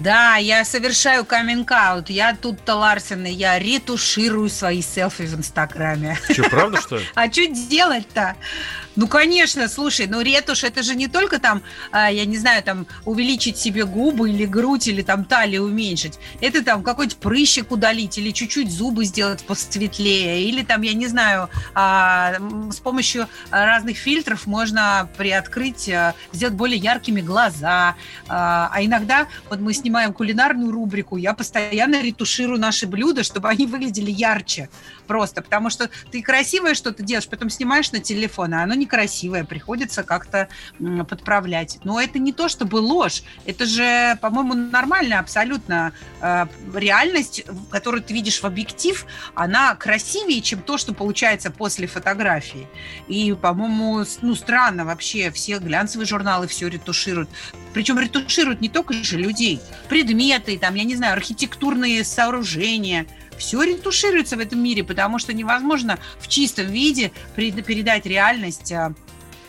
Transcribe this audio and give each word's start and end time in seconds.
Да, 0.00 0.36
я 0.36 0.64
совершаю 0.64 1.26
каминг-аут. 1.26 2.08
Я 2.08 2.34
тут-то 2.34 2.74
Ларсен, 2.74 3.26
и 3.26 3.30
я 3.30 3.58
ретуширую 3.58 4.48
свои 4.48 4.80
селфи 4.80 5.26
в 5.26 5.34
Инстаграме. 5.34 6.18
Что, 6.30 6.44
правда, 6.44 6.80
что 6.80 6.96
ли? 6.96 7.04
А 7.14 7.30
что 7.30 7.46
делать-то? 7.46 8.34
Ну, 8.96 9.06
конечно, 9.06 9.68
слушай, 9.68 10.06
ну 10.06 10.20
ретушь 10.20 10.64
это 10.64 10.82
же 10.82 10.96
не 10.96 11.06
только 11.06 11.38
там, 11.38 11.62
а, 11.92 12.10
я 12.10 12.24
не 12.24 12.36
знаю, 12.36 12.62
там 12.62 12.86
увеличить 13.04 13.56
себе 13.56 13.84
губы 13.84 14.30
или 14.30 14.44
грудь, 14.44 14.88
или 14.88 15.02
там 15.02 15.24
талию 15.24 15.64
уменьшить. 15.64 16.18
Это 16.40 16.64
там 16.64 16.82
какой-то 16.82 17.16
прыщик 17.16 17.70
удалить, 17.70 18.18
или 18.18 18.30
чуть-чуть 18.30 18.70
зубы 18.70 19.04
сделать 19.04 19.44
посветлее, 19.44 20.42
или 20.42 20.62
там, 20.62 20.82
я 20.82 20.94
не 20.94 21.06
знаю, 21.06 21.48
а, 21.74 22.34
с 22.70 22.78
помощью 22.78 23.28
разных 23.50 23.96
фильтров 23.96 24.46
можно 24.46 25.08
приоткрыть, 25.16 25.88
а, 25.88 26.14
сделать 26.32 26.54
более 26.54 26.78
яркими 26.78 27.20
глаза. 27.20 27.94
А 28.28 28.76
иногда, 28.80 29.28
вот 29.48 29.60
мы 29.60 29.72
снимаем 29.72 30.12
кулинарную 30.12 30.72
рубрику, 30.72 31.16
я 31.16 31.34
постоянно 31.34 32.02
ретуширую 32.02 32.58
наши 32.58 32.86
блюда, 32.86 33.22
чтобы 33.22 33.48
они 33.48 33.66
выглядели 33.66 34.10
ярче 34.10 34.68
просто, 35.06 35.42
потому 35.42 35.70
что 35.70 35.90
ты 36.10 36.22
красивое 36.22 36.74
что-то 36.74 37.02
делаешь, 37.02 37.28
потом 37.28 37.50
снимаешь 37.50 37.90
на 37.92 37.98
телефон, 37.98 38.54
а 38.54 38.62
оно 38.62 38.74
некрасивое, 38.80 39.44
приходится 39.44 40.02
как-то 40.02 40.48
подправлять. 41.08 41.78
Но 41.84 42.00
это 42.00 42.18
не 42.18 42.32
то 42.32 42.48
чтобы 42.48 42.76
ложь, 42.76 43.22
это 43.46 43.66
же, 43.66 44.18
по-моему, 44.20 44.54
нормально 44.54 45.18
абсолютно. 45.18 45.92
Э, 46.20 46.46
Реальность, 46.74 47.44
которую 47.70 48.02
ты 48.02 48.14
видишь 48.14 48.40
в 48.40 48.44
объектив, 48.44 49.06
она 49.34 49.74
красивее, 49.74 50.40
чем 50.40 50.62
то, 50.62 50.78
что 50.78 50.94
получается 50.94 51.50
после 51.50 51.86
фотографии. 51.86 52.66
И, 53.08 53.32
по-моему, 53.34 54.04
ну, 54.22 54.34
странно 54.34 54.84
вообще, 54.84 55.30
все 55.30 55.58
глянцевые 55.58 56.06
журналы 56.06 56.46
все 56.46 56.68
ретушируют. 56.68 57.28
Причем 57.74 57.98
ретушируют 57.98 58.60
не 58.60 58.68
только 58.68 58.94
же 58.94 59.16
людей, 59.16 59.60
предметы, 59.88 60.58
там, 60.58 60.74
я 60.74 60.84
не 60.84 60.96
знаю, 60.96 61.12
архитектурные 61.12 62.04
сооружения. 62.04 63.06
Все 63.40 63.62
ретушируется 63.62 64.36
в 64.36 64.40
этом 64.40 64.62
мире, 64.62 64.84
потому 64.84 65.18
что 65.18 65.32
невозможно 65.32 65.98
в 66.18 66.28
чистом 66.28 66.66
виде 66.66 67.10
передать 67.34 68.04
реальность 68.04 68.70
а, 68.70 68.92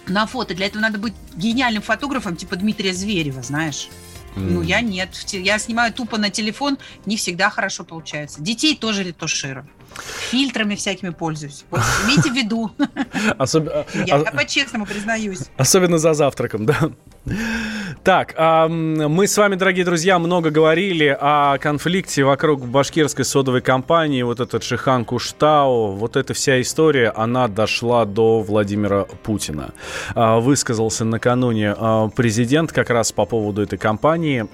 на 0.07 0.25
фото. 0.25 0.55
Для 0.55 0.67
этого 0.67 0.81
надо 0.81 0.97
быть 0.97 1.13
гениальным 1.35 1.83
фотографом, 1.83 2.37
типа 2.37 2.55
Дмитрия 2.55 2.93
Зверева, 2.93 3.43
знаешь. 3.43 3.89
Ну, 4.37 4.61
я 4.61 4.79
нет. 4.79 5.09
Я 5.33 5.59
снимаю 5.59 5.91
тупо 5.91 6.17
на 6.17 6.29
телефон, 6.29 6.77
не 7.05 7.17
всегда 7.17 7.49
хорошо 7.49 7.83
получается. 7.83 8.41
Детей 8.41 8.77
тоже 8.77 9.03
ретуширую. 9.03 9.67
Фильтрами 10.29 10.75
всякими 10.75 11.09
пользуюсь. 11.09 11.65
Вот, 11.69 11.81
имейте 12.05 12.31
в 12.31 12.33
виду. 12.33 12.71
Особ- 13.37 13.67
а- 13.67 13.85
Я 14.05 14.15
а- 14.15 14.31
по-честному 14.31 14.85
признаюсь. 14.85 15.49
Особенно 15.57 15.97
за 15.97 16.13
завтраком, 16.13 16.65
да. 16.65 16.91
Так, 18.03 18.33
мы 18.67 19.27
с 19.27 19.37
вами, 19.37 19.53
дорогие 19.53 19.85
друзья, 19.85 20.17
много 20.17 20.49
говорили 20.49 21.15
о 21.19 21.59
конфликте 21.59 22.23
вокруг 22.23 22.65
башкирской 22.65 23.25
содовой 23.25 23.61
компании, 23.61 24.23
вот 24.23 24.39
этот 24.39 24.63
Шихан 24.63 25.05
Куштау, 25.05 25.91
вот 25.91 26.15
эта 26.15 26.33
вся 26.33 26.59
история, 26.61 27.09
она 27.15 27.47
дошла 27.47 28.05
до 28.05 28.39
Владимира 28.39 29.03
Путина. 29.03 29.73
А, 30.15 30.39
Высказался 30.39 31.05
накануне 31.05 31.75
а, 31.77 32.07
президент 32.07 32.71
как 32.71 32.89
раз 32.89 33.11
по 33.11 33.25
поводу 33.25 33.61
этой 33.61 33.77
компании, 33.77 34.47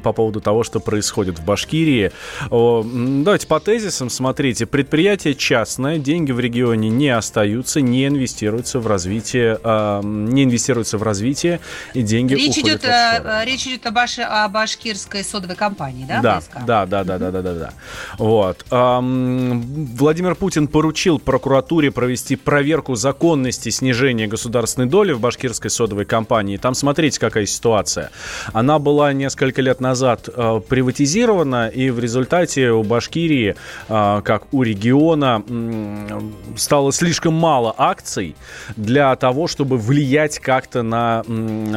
по 0.00 0.12
поводу 0.12 0.42
того, 0.42 0.62
что 0.62 0.80
происходит 0.80 1.38
в 1.38 1.44
Башкирии. 1.44 2.12
Давайте 2.50 3.46
по 3.46 3.60
тезисам, 3.60 4.10
смотрите, 4.10 4.66
предприятие 4.66 5.34
частное, 5.34 5.96
деньги 5.96 6.32
в 6.32 6.40
регионе 6.40 6.90
не 6.90 7.08
остаются, 7.08 7.80
не 7.80 8.06
инвестируются 8.06 8.78
в 8.78 8.86
развитие, 8.86 9.58
а, 9.62 10.02
не 10.02 10.44
инвестируются 10.44 10.98
в 10.98 11.02
развитие, 11.02 11.60
и 11.94 12.02
деньги 12.02 12.34
Речь 12.34 12.58
уходят 12.58 12.80
идет, 12.80 12.82
в 12.82 12.84
офшоры. 12.92 13.28
э, 13.30 13.44
речь 13.46 13.66
идет 13.66 13.86
о, 13.86 13.90
баш- 13.90 14.18
о 14.20 14.48
башкирской 14.48 15.24
содовой 15.24 15.56
компании, 15.56 16.04
да? 16.06 16.20
Да, 16.20 16.38
БСК? 16.38 16.64
да, 16.66 16.86
да, 16.86 17.04
да, 17.04 17.18
да, 17.18 17.30
да, 17.30 17.42
да, 17.42 17.54
да. 17.54 17.70
Вот. 18.18 18.64
Ам, 18.70 19.62
Владимир 19.96 20.34
Путин 20.34 20.66
поручил 20.68 21.18
прокуратуре 21.18 21.90
провести 21.90 22.36
проверку 22.36 22.94
законности 22.96 23.68
снижения 23.70 24.26
государственной 24.26 24.88
доли 24.88 25.12
в 25.12 25.20
башкирской 25.20 25.70
содовой 25.70 26.04
компании. 26.04 26.56
Там 26.56 26.74
смотрите, 26.74 27.18
какая 27.20 27.46
ситуация. 27.46 28.10
Она 28.52 28.78
была 28.78 29.12
несколько 29.12 29.62
лет 29.62 29.80
назад 29.80 30.28
э, 30.34 30.60
приватизирована, 30.68 31.68
и 31.68 31.90
в 31.90 31.98
результате 32.00 32.70
у 32.70 32.82
Башкирии, 32.82 33.54
э, 33.88 34.20
как 34.24 34.52
у 34.52 34.62
региона, 34.62 35.42
м, 35.48 36.34
стало 36.56 36.92
слишком 36.92 37.34
мало 37.34 37.74
акций 37.76 38.34
для 38.76 39.14
того, 39.16 39.46
чтобы 39.46 39.78
влиять 39.78 40.38
как-то 40.40 40.82
на, 40.82 41.22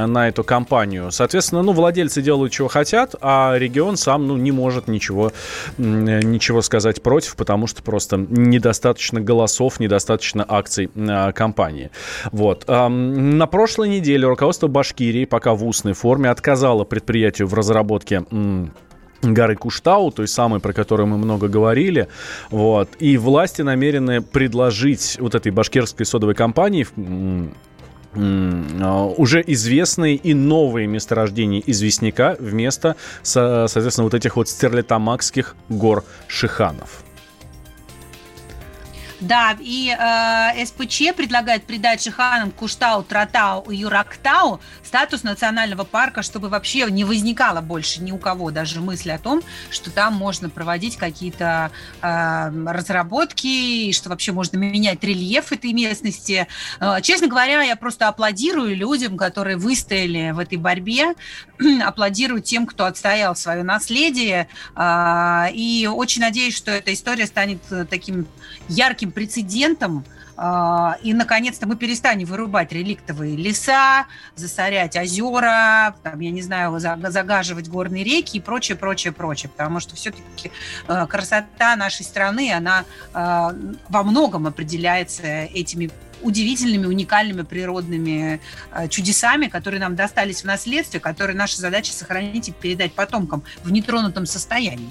на 0.07 0.27
эту 0.27 0.43
компанию. 0.43 1.11
Соответственно, 1.11 1.61
ну, 1.61 1.73
владельцы 1.73 2.21
делают, 2.21 2.51
чего 2.51 2.67
хотят, 2.67 3.15
а 3.21 3.55
регион 3.57 3.97
сам, 3.97 4.27
ну, 4.27 4.37
не 4.37 4.51
может 4.51 4.87
ничего, 4.87 5.31
ничего 5.77 6.61
сказать 6.61 7.01
против, 7.01 7.35
потому 7.35 7.67
что 7.67 7.83
просто 7.83 8.17
недостаточно 8.17 9.21
голосов, 9.21 9.79
недостаточно 9.79 10.45
акций 10.47 10.89
э, 10.95 11.31
компании. 11.33 11.91
Вот. 12.31 12.65
На 12.67 13.47
прошлой 13.47 13.89
неделе 13.89 14.27
руководство 14.27 14.67
Башкирии, 14.67 15.25
пока 15.25 15.53
в 15.53 15.65
устной 15.65 15.93
форме, 15.93 16.29
отказало 16.29 16.83
предприятию 16.83 17.47
в 17.47 17.53
разработке 17.53 18.23
горы 19.21 19.55
Куштау, 19.55 20.11
той 20.11 20.27
самой, 20.27 20.59
про 20.59 20.73
которую 20.73 21.07
мы 21.07 21.17
много 21.17 21.47
говорили. 21.47 22.07
Вот. 22.49 22.89
И 22.99 23.17
власти 23.17 23.61
намерены 23.61 24.21
предложить 24.21 25.17
вот 25.19 25.35
этой 25.35 25.51
башкирской 25.51 26.05
содовой 26.05 26.35
компании 26.35 26.87
а, 26.95 27.49
уже 28.15 29.43
известные 29.45 30.15
и 30.15 30.33
новые 30.33 30.87
месторождения 30.87 31.61
известняка 31.65 32.35
вместо, 32.39 32.95
со- 33.21 33.67
соответственно, 33.67 34.05
вот 34.05 34.13
этих 34.13 34.35
вот 34.35 34.49
стерлитамакских 34.49 35.55
гор 35.69 36.03
Шиханов. 36.27 37.03
Да, 39.19 39.57
и 39.59 39.95
э, 39.97 40.65
СПЧ 40.65 41.15
предлагает 41.15 41.63
придать 41.63 42.03
Шиханам 42.03 42.51
Куштау, 42.51 43.03
Тратау 43.03 43.63
и 43.71 43.77
Юрактау 43.77 44.59
статус 44.83 45.23
национального 45.23 45.83
парка, 45.85 46.21
чтобы 46.21 46.49
вообще 46.49 46.85
не 46.91 47.03
возникало 47.03 47.61
больше 47.61 48.01
ни 48.03 48.11
у 48.11 48.19
кого 48.19 48.51
даже 48.51 48.79
мысли 48.79 49.09
о 49.09 49.17
том, 49.17 49.41
что 49.71 49.89
там 49.89 50.13
можно 50.13 50.49
проводить 50.49 50.97
какие-то 50.97 51.71
э, 52.01 52.51
разработки, 52.67 53.91
что 53.91 54.09
вообще 54.09 54.33
можно 54.33 54.57
менять 54.57 55.03
рельеф 55.03 55.51
этой 55.51 55.73
местности. 55.73 56.47
Э, 56.79 57.01
честно 57.01 57.27
говоря, 57.27 57.63
я 57.63 57.75
просто 57.75 58.07
аплодирую 58.07 58.75
людям, 58.75 59.17
которые 59.17 59.57
выстояли 59.57 60.29
в 60.31 60.39
этой 60.39 60.59
борьбе, 60.59 61.15
аплодирую 61.83 62.41
тем, 62.41 62.65
кто 62.65 62.85
отстоял 62.85 63.35
свое 63.35 63.63
наследие, 63.63 64.47
э, 64.75 65.45
и 65.53 65.87
очень 65.91 66.21
надеюсь, 66.21 66.55
что 66.55 66.71
эта 66.71 66.93
история 66.93 67.25
станет 67.25 67.59
э, 67.71 67.85
таким 67.85 68.27
ярким 68.67 69.11
прецедентом, 69.11 70.05
а, 70.39 70.97
и, 71.01 71.13
наконец-то, 71.13 71.67
мы 71.67 71.75
перестанем 71.75 72.27
вырубать 72.27 72.71
реликтовые 72.71 73.35
леса, 73.35 74.05
засорять 74.35 74.95
озера, 74.95 75.95
там, 76.03 76.19
я 76.19 76.29
не 76.29 76.43
знаю, 76.43 76.79
за- 76.79 76.99
загаживать 77.09 77.67
горные 77.67 78.03
реки 78.03 78.37
и 78.37 78.39
прочее, 78.39 78.77
прочее, 78.77 79.11
прочее. 79.11 79.49
Потому 79.49 79.79
что 79.79 79.95
все-таки 79.95 80.51
красота 81.09 81.75
нашей 81.75 82.05
страны, 82.05 82.53
она 82.53 82.85
а, 83.13 83.55
во 83.89 84.03
многом 84.03 84.45
определяется 84.45 85.23
этими 85.25 85.89
удивительными, 86.21 86.85
уникальными 86.85 87.43
природными 87.43 88.39
э, 88.71 88.87
чудесами, 88.89 89.47
которые 89.47 89.79
нам 89.79 89.95
достались 89.95 90.41
в 90.41 90.45
наследстве, 90.45 90.99
которые 90.99 91.35
наша 91.35 91.57
задача 91.57 91.91
сохранить 91.93 92.49
и 92.49 92.51
передать 92.51 92.93
потомкам 92.93 93.43
в 93.63 93.71
нетронутом 93.71 94.25
состоянии. 94.25 94.89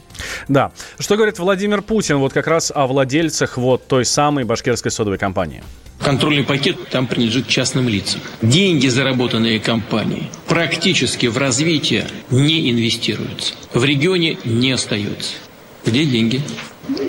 Да. 0.49 0.73
Что 0.99 1.17
говорит 1.17 1.38
Владимир 1.38 1.82
Путин 1.82 2.19
вот 2.19 2.32
как 2.32 2.46
раз 2.46 2.73
о 2.75 2.87
владельцах 2.87 3.56
вот 3.56 3.87
той 3.87 4.05
самой 4.05 4.44
башкирской 4.44 4.90
содовой 4.90 5.19
компании? 5.19 5.62
Контрольный 6.00 6.44
пакет 6.44 6.90
там 6.90 7.06
принадлежит 7.06 7.49
частным 7.49 7.88
лицам. 7.88 8.20
Деньги, 8.43 8.87
заработанные 8.87 9.58
компанией, 9.58 10.31
практически 10.46 11.26
в 11.26 11.38
развитие 11.38 12.06
не 12.31 12.70
инвестируются. 12.70 13.55
В 13.73 13.84
регионе 13.84 14.38
не 14.44 14.73
остаются. 14.73 15.34
Где 15.84 16.05
деньги? 16.05 16.43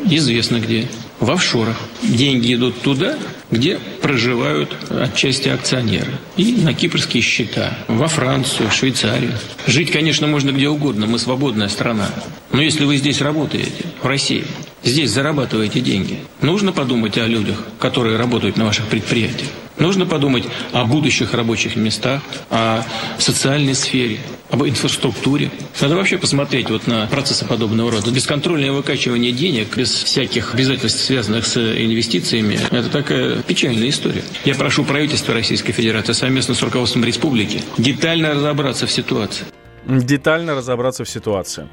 Известно 0.06 0.60
где. 0.60 0.88
В 1.20 1.32
офшорах. 1.32 1.78
Деньги 2.02 2.54
идут 2.54 2.82
туда, 2.82 3.18
где 3.52 3.80
проживают 4.02 4.76
отчасти 4.90 5.50
акционеры. 5.50 6.12
И 6.36 6.54
на 6.54 6.74
кипрские 6.74 7.24
счета. 7.24 7.78
Во 7.88 8.08
Францию, 8.08 8.72
Швейцарию. 8.72 9.34
Жить, 9.66 9.92
конечно, 9.92 10.28
можно 10.28 10.52
где 10.52 10.70
угодно. 10.70 11.08
Мы 11.08 11.20
свободная 11.20 11.70
страна. 11.70 12.10
Но 12.52 12.62
если 12.62 12.86
вы 12.86 12.98
здесь 12.98 13.22
работаете, 13.22 13.86
в 14.02 14.06
России, 14.06 14.46
здесь 14.84 15.12
зарабатываете 15.12 15.80
деньги, 15.82 16.20
нужно 16.42 16.72
подумать 16.72 17.18
о 17.18 17.26
людях, 17.26 17.64
которые 17.80 18.18
работают 18.18 18.58
на 18.58 18.66
ваших 18.66 18.88
предприятиях. 18.88 19.50
Нужно 19.78 20.08
подумать 20.08 20.44
о 20.72 20.86
будущих 20.86 21.34
рабочих 21.34 21.76
местах, 21.76 22.22
о 22.50 22.84
социальной 23.20 23.76
сфере, 23.76 24.20
об 24.50 24.64
инфраструктуре. 24.64 25.52
Надо 25.80 25.96
вообще 25.96 26.18
посмотреть 26.18 26.70
вот 26.70 26.88
на 26.88 27.06
процессы 27.08 27.46
подобного 27.46 27.92
рода. 27.92 28.10
Бесконтрольное 28.10 28.72
выкачивание 28.72 29.32
денег 29.32 29.78
без 29.78 29.92
всяких 29.92 30.56
обязательств, 30.56 31.04
связанных 31.04 31.46
с 31.46 31.58
инвестициями, 31.58 32.60
это 32.72 32.90
такая 32.90 33.42
печальная 33.48 33.90
история. 33.90 34.24
Я 34.46 34.56
прошу 34.56 34.84
правительство 34.84 35.34
Российской 35.34 35.72
Федерации 35.72 36.14
совместно 36.14 36.54
с 36.54 36.62
руководством 36.62 37.04
республики 37.04 37.62
детально 37.78 38.34
разобраться 38.34 38.86
в 38.86 38.92
ситуации. 38.92 39.46
Детально 39.86 40.56
разобраться 40.56 41.04
в 41.04 41.10
ситуации. 41.10 41.68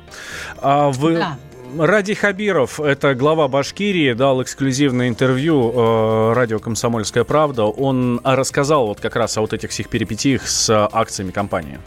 А 0.59 0.91
вы... 0.91 1.15
Да. 1.17 1.39
Ради 1.77 2.15
Хабиров, 2.15 2.79
это 2.79 3.17
глава 3.17 3.49
Башкирии, 3.49 4.13
дал 4.13 4.41
эксклюзивное 4.41 5.09
интервью 5.09 5.73
э, 5.75 6.33
радио 6.33 6.61
«Комсомольская 6.61 7.25
правда». 7.25 7.65
Он 7.65 8.21
рассказал 8.23 8.87
вот 8.87 9.01
как 9.01 9.17
раз 9.17 9.37
о 9.39 9.41
вот 9.41 9.53
этих 9.55 9.71
всех 9.71 9.89
перипетиях 9.89 10.47
с 10.47 10.71
акциями 10.93 11.33
компании. 11.33 11.81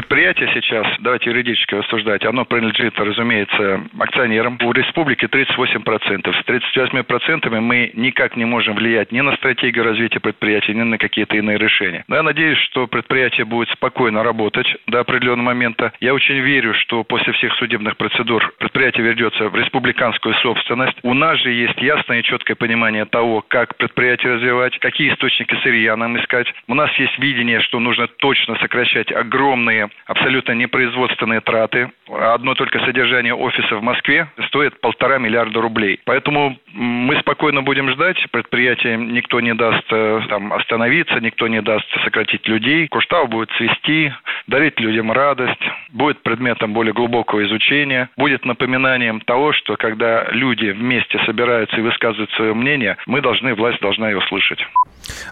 Предприятие 0.00 0.48
сейчас, 0.54 0.86
давайте 1.00 1.28
юридически 1.28 1.74
рассуждать, 1.74 2.24
оно 2.24 2.46
принадлежит, 2.46 2.98
разумеется, 2.98 3.82
акционерам. 3.98 4.58
У 4.62 4.72
республики 4.72 5.26
38%. 5.26 6.32
С 6.32 6.48
38% 6.48 7.60
мы 7.60 7.90
никак 7.92 8.34
не 8.34 8.46
можем 8.46 8.76
влиять 8.76 9.12
ни 9.12 9.20
на 9.20 9.36
стратегию 9.36 9.84
развития 9.84 10.18
предприятия, 10.18 10.72
ни 10.72 10.84
на 10.84 10.96
какие-то 10.96 11.36
иные 11.36 11.58
решения. 11.58 12.04
Но 12.08 12.16
я 12.16 12.22
надеюсь, 12.22 12.56
что 12.60 12.86
предприятие 12.86 13.44
будет 13.44 13.68
спокойно 13.72 14.22
работать 14.22 14.74
до 14.86 15.00
определенного 15.00 15.48
момента. 15.48 15.92
Я 16.00 16.14
очень 16.14 16.38
верю, 16.38 16.72
что 16.72 17.04
после 17.04 17.34
всех 17.34 17.52
судебных 17.56 17.98
процедур 17.98 18.54
предприятие 18.58 19.04
вернется 19.04 19.50
в 19.50 19.54
республиканскую 19.54 20.34
собственность. 20.36 20.96
У 21.02 21.12
нас 21.12 21.38
же 21.40 21.50
есть 21.50 21.76
ясное 21.76 22.20
и 22.20 22.22
четкое 22.22 22.56
понимание 22.56 23.04
того, 23.04 23.44
как 23.46 23.76
предприятие 23.76 24.36
развивать, 24.36 24.78
какие 24.78 25.12
источники 25.12 25.54
сырья 25.62 25.94
нам 25.94 26.18
искать. 26.18 26.46
У 26.68 26.74
нас 26.74 26.90
есть 26.98 27.18
видение, 27.18 27.60
что 27.60 27.78
нужно 27.80 28.06
точно 28.06 28.56
сокращать 28.56 29.12
огромные 29.12 29.89
абсолютно 30.06 30.52
непроизводственные 30.52 31.40
траты. 31.40 31.90
Одно 32.08 32.54
только 32.54 32.80
содержание 32.80 33.34
офиса 33.34 33.76
в 33.76 33.82
Москве 33.82 34.28
стоит 34.48 34.80
полтора 34.80 35.18
миллиарда 35.18 35.60
рублей. 35.60 36.00
Поэтому 36.04 36.58
мы 36.72 37.18
спокойно 37.20 37.62
будем 37.62 37.90
ждать. 37.90 38.16
Предприятие 38.30 38.96
никто 38.96 39.40
не 39.40 39.54
даст 39.54 39.84
э, 39.90 40.20
там, 40.28 40.52
остановиться, 40.52 41.20
никто 41.20 41.48
не 41.48 41.62
даст 41.62 41.86
сократить 42.04 42.46
людей. 42.46 42.88
Куштау 42.88 43.26
будет 43.26 43.50
цвести, 43.56 44.12
дарить 44.46 44.78
людям 44.80 45.12
радость, 45.12 45.62
будет 45.90 46.22
предметом 46.22 46.72
более 46.72 46.92
глубокого 46.92 47.44
изучения, 47.46 48.10
будет 48.16 48.44
напоминанием 48.44 49.20
того, 49.20 49.52
что 49.52 49.76
когда 49.76 50.28
люди 50.30 50.70
вместе 50.70 51.18
собираются 51.26 51.76
и 51.76 51.80
высказывают 51.80 52.30
свое 52.32 52.54
мнение, 52.54 52.96
мы 53.06 53.20
должны, 53.20 53.54
власть 53.54 53.80
должна 53.80 54.10
его 54.10 54.20
слышать. 54.22 54.60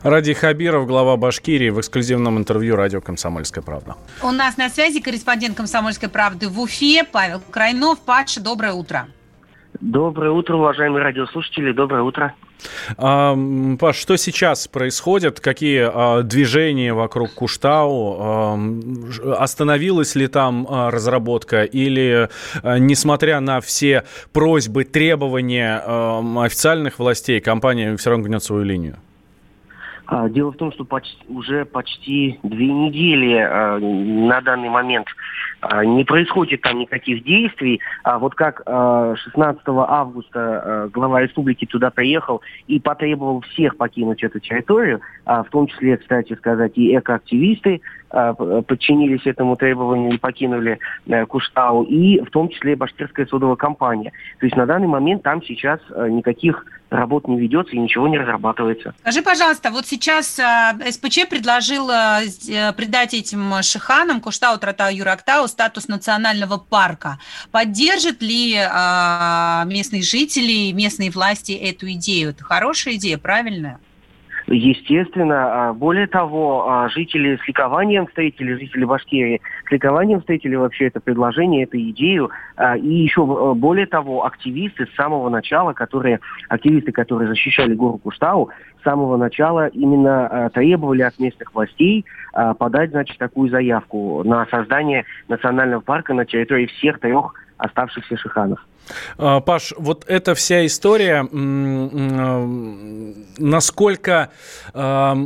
Ради 0.03 0.35
Хабиров, 0.35 0.87
глава 0.87 1.17
Башкирии, 1.17 1.71
в 1.71 1.79
эксклюзивном 1.79 2.39
интервью 2.39 2.77
радио 2.77 3.01
«Комсомольская 3.01 3.63
правда». 3.63 3.95
У 4.23 4.31
нас 4.31 4.48
на 4.57 4.69
связи 4.71 5.01
корреспондент 5.01 5.57
«Комсомольской 5.57 6.09
правды» 6.09 6.49
в 6.49 6.61
Уфе 6.61 7.05
Павел 7.05 7.41
Крайнов. 7.51 8.01
Паша, 8.01 8.41
доброе 8.41 8.73
утро. 8.73 9.09
Доброе 9.81 10.31
утро, 10.31 10.57
уважаемые 10.57 11.03
радиослушатели. 11.05 11.73
Доброе 11.73 12.03
утро. 12.03 12.35
А, 12.97 13.37
Паш, 13.79 13.97
что 13.97 14.17
сейчас 14.17 14.67
происходит? 14.67 15.41
Какие 15.41 15.89
а, 15.93 16.23
движения 16.23 16.93
вокруг 16.93 17.35
Куштау? 17.35 18.17
А, 18.19 18.59
остановилась 19.39 20.15
ли 20.15 20.27
там 20.27 20.67
а, 20.69 20.91
разработка? 20.91 21.63
Или, 21.63 22.29
а, 22.63 22.79
несмотря 22.79 23.41
на 23.41 23.61
все 23.61 24.05
просьбы, 24.33 24.85
требования 24.85 25.81
а, 25.85 26.45
официальных 26.45 26.99
властей, 26.99 27.41
компания 27.41 27.97
все 27.97 28.11
равно 28.11 28.25
гнет 28.25 28.43
свою 28.43 28.65
линию? 28.65 28.97
А, 30.11 30.27
дело 30.31 30.53
в 30.53 30.57
том, 30.57 30.73
что 30.73 30.85
почти, 30.85 31.19
уже 31.29 31.67
почти 31.67 32.41
две 32.43 32.73
недели 32.73 33.35
а, 33.35 33.79
на 33.79 34.41
данный 34.41 34.71
момент 34.71 35.07
а, 35.61 35.85
не 35.85 36.03
происходит 36.05 36.63
там 36.63 36.79
никаких 36.79 37.23
действий. 37.25 37.81
А 38.05 38.19
вот 38.19 38.35
как 38.35 38.63
16 38.65 39.63
августа 39.67 40.89
глава 40.95 41.21
республики 41.21 41.67
туда 41.67 41.91
приехал 41.91 42.41
и 42.69 42.81
потребовал 42.81 43.43
всех 43.43 43.77
покинуть 43.77 44.23
эту 44.23 44.41
территорию, 44.41 45.01
в 45.27 45.47
том 45.51 45.67
числе, 45.67 45.99
кстати 45.99 46.35
сказать, 46.35 46.73
и 46.77 46.97
экоактивисты 46.97 47.83
подчинились 48.09 49.27
этому 49.27 49.57
требованию 49.57 50.13
и 50.13 50.19
покинули 50.19 50.79
э, 51.07 51.27
Куштау, 51.27 51.83
и 51.83 52.21
в 52.23 52.31
том 52.31 52.49
числе 52.49 52.75
башкирская 52.75 53.27
содовая 53.27 53.57
компания. 53.57 54.13
То 54.41 54.47
есть 54.47 54.57
на 54.57 54.65
данный 54.65 54.87
момент 54.89 55.23
там 55.23 55.43
сейчас 55.43 55.79
никаких 55.91 56.65
работ 56.91 57.29
не 57.29 57.39
ведется 57.39 57.75
и 57.75 57.79
ничего 57.79 58.09
не 58.09 58.19
разрабатывается. 58.19 58.95
Скажи, 59.01 59.23
пожалуйста, 59.23 59.71
вот 59.71 59.87
сейчас 59.87 60.39
э, 60.39 60.91
СПЧ 60.91 61.29
предложил 61.29 61.91
э, 61.91 62.23
э, 62.49 62.73
придать 62.73 63.15
этим 63.15 63.63
шиханам 63.63 64.21
Куштау, 64.21 64.59
Тратау, 64.59 64.93
Юрактау 64.93 65.49
статус 65.49 65.89
национального 65.89 66.59
парка. 66.59 67.19
Поддержат 67.51 68.23
ли 68.23 68.55
э, 68.55 69.65
местные 69.67 70.03
жители, 70.03 70.73
местные 70.73 71.11
власти 71.11 71.53
эту 71.53 71.91
идею? 71.93 72.31
Это 72.31 72.45
хорошая 72.45 72.95
идея, 72.95 73.19
правильная? 73.19 73.79
Естественно. 74.51 75.69
А, 75.69 75.73
более 75.73 76.07
того, 76.07 76.69
а, 76.69 76.89
жители 76.89 77.39
с 77.43 77.47
ликованием 77.47 78.07
встретили, 78.07 78.55
жители 78.55 78.85
Башкирии 78.85 79.41
с 79.69 79.71
ликованием 79.71 80.21
встретили 80.21 80.57
вообще 80.57 80.87
это 80.87 81.01
предложение, 81.01 81.65
эту 81.65 81.79
идею. 81.79 82.31
А, 82.57 82.77
и 82.77 82.89
еще 82.89 83.25
более 83.55 83.87
того, 83.87 84.25
активисты 84.25 84.87
с 84.87 84.95
самого 84.95 85.29
начала, 85.29 85.73
которые, 85.73 86.21
активисты, 86.49 86.93
которые 86.93 87.29
защищали 87.29 87.75
гору 87.75 87.99
Куштау, 87.99 88.51
с 88.81 88.85
самого 88.85 89.17
начала 89.17 89.69
именно 89.69 90.51
требовали 90.55 91.03
от 91.03 91.19
местных 91.19 91.53
властей 91.53 92.05
подать, 92.59 92.91
значит, 92.91 93.19
такую 93.19 93.51
заявку 93.51 94.23
на 94.25 94.47
создание 94.47 95.05
национального 95.27 95.81
парка 95.81 96.15
на 96.15 96.25
территории 96.25 96.67
всех 96.67 97.01
трех 97.01 97.35
оставшихся 97.59 98.17
шиханов. 98.17 98.61
А, 99.19 99.41
Паш, 99.41 99.75
вот 99.77 100.05
эта 100.09 100.35
вся 100.35 100.65
история, 100.67 101.23
насколько... 103.39 104.31
А, 104.75 105.17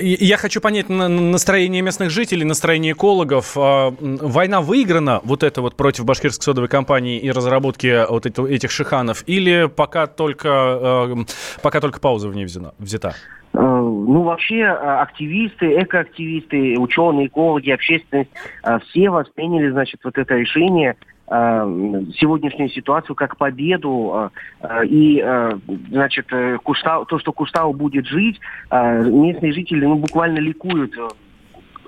я 0.00 0.36
хочу 0.36 0.60
понять 0.60 0.88
настроение 0.88 1.82
местных 1.82 2.10
жителей, 2.10 2.44
настроение 2.44 2.92
экологов. 2.92 3.56
А, 3.56 3.94
война 4.00 4.60
выиграна, 4.60 5.20
вот 5.24 5.42
это 5.42 5.62
вот 5.62 5.76
против 5.76 6.04
башкирской 6.04 6.42
содовой 6.42 6.68
компании 6.68 7.18
и 7.18 7.30
разработки 7.30 8.08
вот 8.08 8.26
этих 8.26 8.70
шиханов, 8.70 9.24
или 9.26 9.68
пока 9.74 10.06
только, 10.06 11.26
пока 11.62 11.80
только 11.80 12.00
пауза 12.00 12.28
в 12.28 12.34
ней 12.34 12.46
взята? 12.78 13.14
Ну, 13.54 14.22
вообще, 14.22 14.64
активисты, 14.64 15.78
экоактивисты, 15.82 16.78
ученые, 16.78 17.26
экологи, 17.26 17.70
общественность, 17.70 18.30
все 18.88 19.10
восприняли, 19.10 19.70
значит, 19.70 20.00
вот 20.04 20.16
это 20.16 20.34
решение– 20.34 20.96
сегодняшнюю 21.28 22.68
ситуацию 22.70 23.14
как 23.14 23.36
победу. 23.36 24.30
Э, 24.60 24.78
э, 24.82 24.86
и, 24.86 25.24
значит, 25.88 26.28
Куштау, 26.62 27.04
то, 27.06 27.18
что 27.18 27.32
Куштау 27.32 27.72
будет 27.72 28.06
жить, 28.06 28.40
местные 28.70 29.52
жители 29.52 29.86
ну, 29.86 29.96
буквально 29.96 30.38
ликуют 30.38 30.94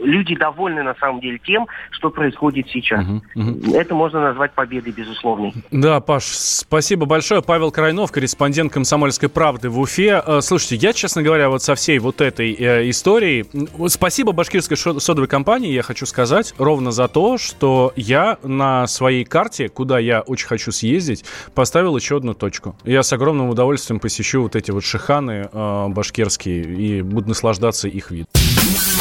люди 0.01 0.37
довольны 0.37 0.83
на 0.83 0.95
самом 0.95 1.21
деле 1.21 1.39
тем, 1.45 1.67
что 1.91 2.11
происходит 2.11 2.69
сейчас. 2.69 3.05
Угу, 3.05 3.23
угу. 3.35 3.75
Это 3.75 3.95
можно 3.95 4.21
назвать 4.21 4.53
победой, 4.53 4.93
безусловной. 4.93 5.53
Да, 5.71 6.01
Паш, 6.01 6.25
спасибо 6.25 7.07
большое. 7.07 7.43
Павел 7.43 7.71
Крайнов, 7.71 8.13
корреспондент 8.13 8.73
«Комсомольской 8.73 9.29
правды» 9.29 9.69
в 9.69 9.79
Уфе. 9.79 10.23
Э, 10.25 10.41
слушайте, 10.41 10.77
я, 10.77 10.93
честно 10.93 11.23
говоря, 11.23 11.49
вот 11.49 11.63
со 11.63 11.75
всей 11.75 11.99
вот 11.99 12.21
этой 12.21 12.53
э, 12.53 12.91
историей... 12.91 13.45
Спасибо 13.89 14.33
башкирской 14.33 14.77
содовой 14.77 15.29
компании, 15.29 15.73
я 15.73 15.83
хочу 15.83 16.07
сказать, 16.07 16.55
ровно 16.59 16.91
за 16.91 17.09
то, 17.09 17.39
что 17.39 17.93
я 17.97 18.39
на 18.43 18.87
своей 18.87 19.25
карте, 19.25 19.69
куда 19.69 19.99
я 19.99 20.21
очень 20.21 20.47
хочу 20.47 20.73
съездить, 20.73 21.25
поставил 21.55 21.97
еще 21.97 22.17
одну 22.17 22.35
точку. 22.35 22.77
Я 22.85 23.03
с 23.03 23.13
огромным 23.13 23.49
удовольствием 23.49 24.01
посещу 24.01 24.43
вот 24.43 24.57
эти 24.57 24.71
вот 24.71 24.85
шиханы 24.85 25.49
э, 25.53 25.89
башкирские 25.89 26.65
и 26.65 27.03
буду 27.03 27.29
наслаждаться 27.29 27.89
их 27.89 28.11
видом. 28.11 28.29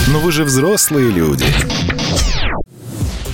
Но 0.08 0.20
вы 0.20 0.32
же 0.32 0.44
взрослые 0.44 1.12
люди. 1.12 1.46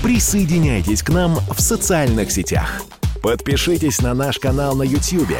Присоединяйтесь 0.03 1.03
к 1.03 1.09
нам 1.09 1.39
в 1.55 1.59
социальных 1.59 2.31
сетях. 2.31 2.81
Подпишитесь 3.21 4.01
на 4.01 4.13
наш 4.13 4.39
канал 4.39 4.75
на 4.75 4.83
YouTube. 4.83 5.35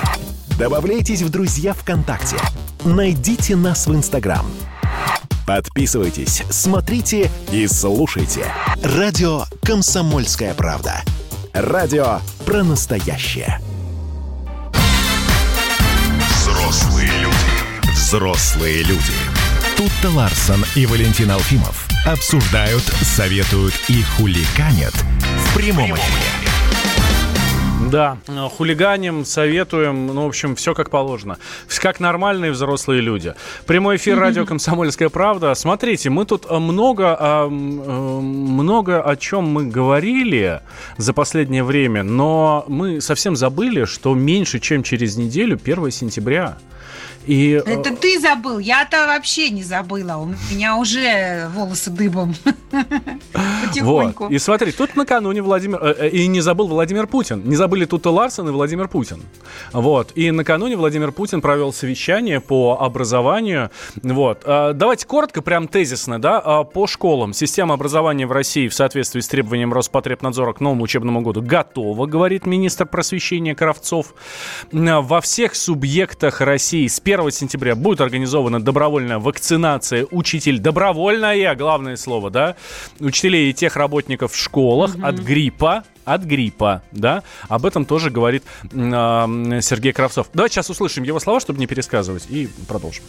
Добавляйтесь 0.58 1.22
в 1.22 1.30
друзья 1.30 1.74
ВКонтакте. 1.74 2.38
Найдите 2.84 3.56
нас 3.56 3.88
в 3.88 3.96
Инстаграм. 3.96 4.46
Подписывайтесь, 5.46 6.44
смотрите 6.50 7.32
и 7.52 7.68
слушайте. 7.68 8.46
Радио 8.84 9.46
«Комсомольская 9.64 10.54
правда». 10.54 11.02
Радио 11.54 12.20
про 12.46 12.64
настоящее. 12.64 13.60
Взрослые 16.30 17.10
люди. 17.22 17.94
Взрослые 17.94 18.84
люди. 18.84 19.29
Тут-то 19.80 20.10
Ларсон 20.10 20.66
и 20.76 20.86
Валентин 20.86 21.32
Алфимов 21.32 21.88
обсуждают, 22.06 22.82
советуют 22.82 23.74
и 23.88 24.04
хуликанят 24.04 24.92
в 24.94 25.56
прямом 25.56 25.96
эфире. 25.96 26.50
Да, 27.90 28.18
хулиганим, 28.58 29.24
советуем, 29.24 30.08
ну, 30.08 30.26
в 30.26 30.28
общем, 30.28 30.58
все 30.58 30.74
как 30.74 30.90
положено. 30.90 31.38
Как 31.80 32.02
нормальные 32.02 32.52
взрослые 32.52 33.00
люди. 33.00 33.36
Прямой 33.68 33.96
эфир 33.96 34.20
радио 34.20 34.46
«Комсомольская 34.46 35.08
правда». 35.08 35.54
Смотрите, 35.56 36.10
мы 36.10 36.26
тут 36.26 36.52
много, 36.52 37.16
а, 37.18 37.48
много 37.48 39.02
о 39.02 39.16
чем 39.16 39.46
мы 39.46 39.68
говорили 39.68 40.60
за 40.98 41.14
последнее 41.14 41.64
время, 41.64 42.04
но 42.04 42.66
мы 42.68 43.00
совсем 43.00 43.38
забыли, 43.38 43.86
что 43.86 44.14
меньше, 44.14 44.60
чем 44.60 44.84
через 44.84 45.16
неделю, 45.16 45.58
1 45.58 45.90
сентября. 45.90 46.58
И... 47.30 47.62
Это 47.64 47.96
ты 47.96 48.20
забыл, 48.20 48.58
я-то 48.58 49.06
вообще 49.06 49.52
не 49.52 49.62
забыла. 49.62 50.16
У 50.16 50.34
меня 50.52 50.78
уже 50.78 51.48
волосы 51.54 51.92
дыбом. 51.92 52.34
Потихоньку. 53.68 54.24
Вот. 54.24 54.32
И 54.32 54.40
смотри, 54.40 54.72
тут 54.72 54.96
накануне 54.96 55.44
Владимир... 55.44 55.78
Э, 55.80 55.96
э, 56.00 56.10
и 56.10 56.26
не 56.26 56.42
забыл 56.42 56.68
Владимир 56.68 57.06
Путин. 57.06 57.44
Не 57.48 57.56
забыли 57.56 57.86
тут 57.86 58.08
и 58.08 58.10
Ларсон, 58.10 58.50
и 58.50 58.52
Владимир 58.52 58.88
Путин. 58.88 59.22
Вот. 59.74 60.12
И 60.16 60.32
накануне 60.32 60.76
Владимир 60.76 61.12
Путин 61.12 61.40
провел 61.42 61.72
совещание 61.72 62.40
по 62.40 62.80
образованию. 62.82 63.70
Вот. 64.02 64.42
Давайте 64.44 65.06
коротко, 65.06 65.44
прям 65.44 65.68
тезисно, 65.68 66.20
да, 66.20 66.64
по 66.64 66.88
школам. 66.88 67.34
Система 67.34 67.76
образования 67.76 68.26
в 68.26 68.32
России 68.32 68.68
в 68.68 68.74
соответствии 68.74 69.20
с 69.20 69.28
требованием 69.28 69.72
Роспотребнадзора 69.72 70.54
к 70.54 70.62
новому 70.62 70.84
учебному 70.84 71.22
году 71.22 71.44
готова, 71.44 72.08
говорит 72.08 72.48
министр 72.48 72.88
просвещения 72.88 73.54
Кравцов. 73.54 74.16
Во 74.72 75.22
всех 75.22 75.54
субъектах 75.54 76.42
России 76.42 76.88
с 76.88 77.00
1 77.00 77.19
сентября 77.28 77.76
будет 77.76 78.02
организована 78.02 78.62
добровольная 78.62 79.20
вакцинация 79.20 80.08
учителей. 80.12 80.60
Добровольная, 80.60 81.56
главное 81.56 81.98
слово, 81.98 82.30
да? 82.30 82.56
Учителей 83.00 83.50
и 83.50 83.54
тех 83.54 83.76
работников 83.76 84.32
в 84.32 84.38
школах 84.38 84.96
mm-hmm. 84.96 85.06
от 85.06 85.16
гриппа 85.16 85.84
от 86.06 86.24
гриппа, 86.24 86.82
да? 86.92 87.24
Об 87.48 87.66
этом 87.66 87.86
тоже 87.86 88.10
говорит 88.10 88.44
э, 88.64 88.68
Сергей 89.62 89.94
Кравцов. 89.94 90.28
Давайте 90.34 90.56
сейчас 90.56 90.70
услышим 90.70 91.04
его 91.04 91.20
слова, 91.20 91.40
чтобы 91.40 91.60
не 91.60 91.68
пересказывать, 91.68 92.26
и 92.30 92.50
продолжим. 92.68 93.04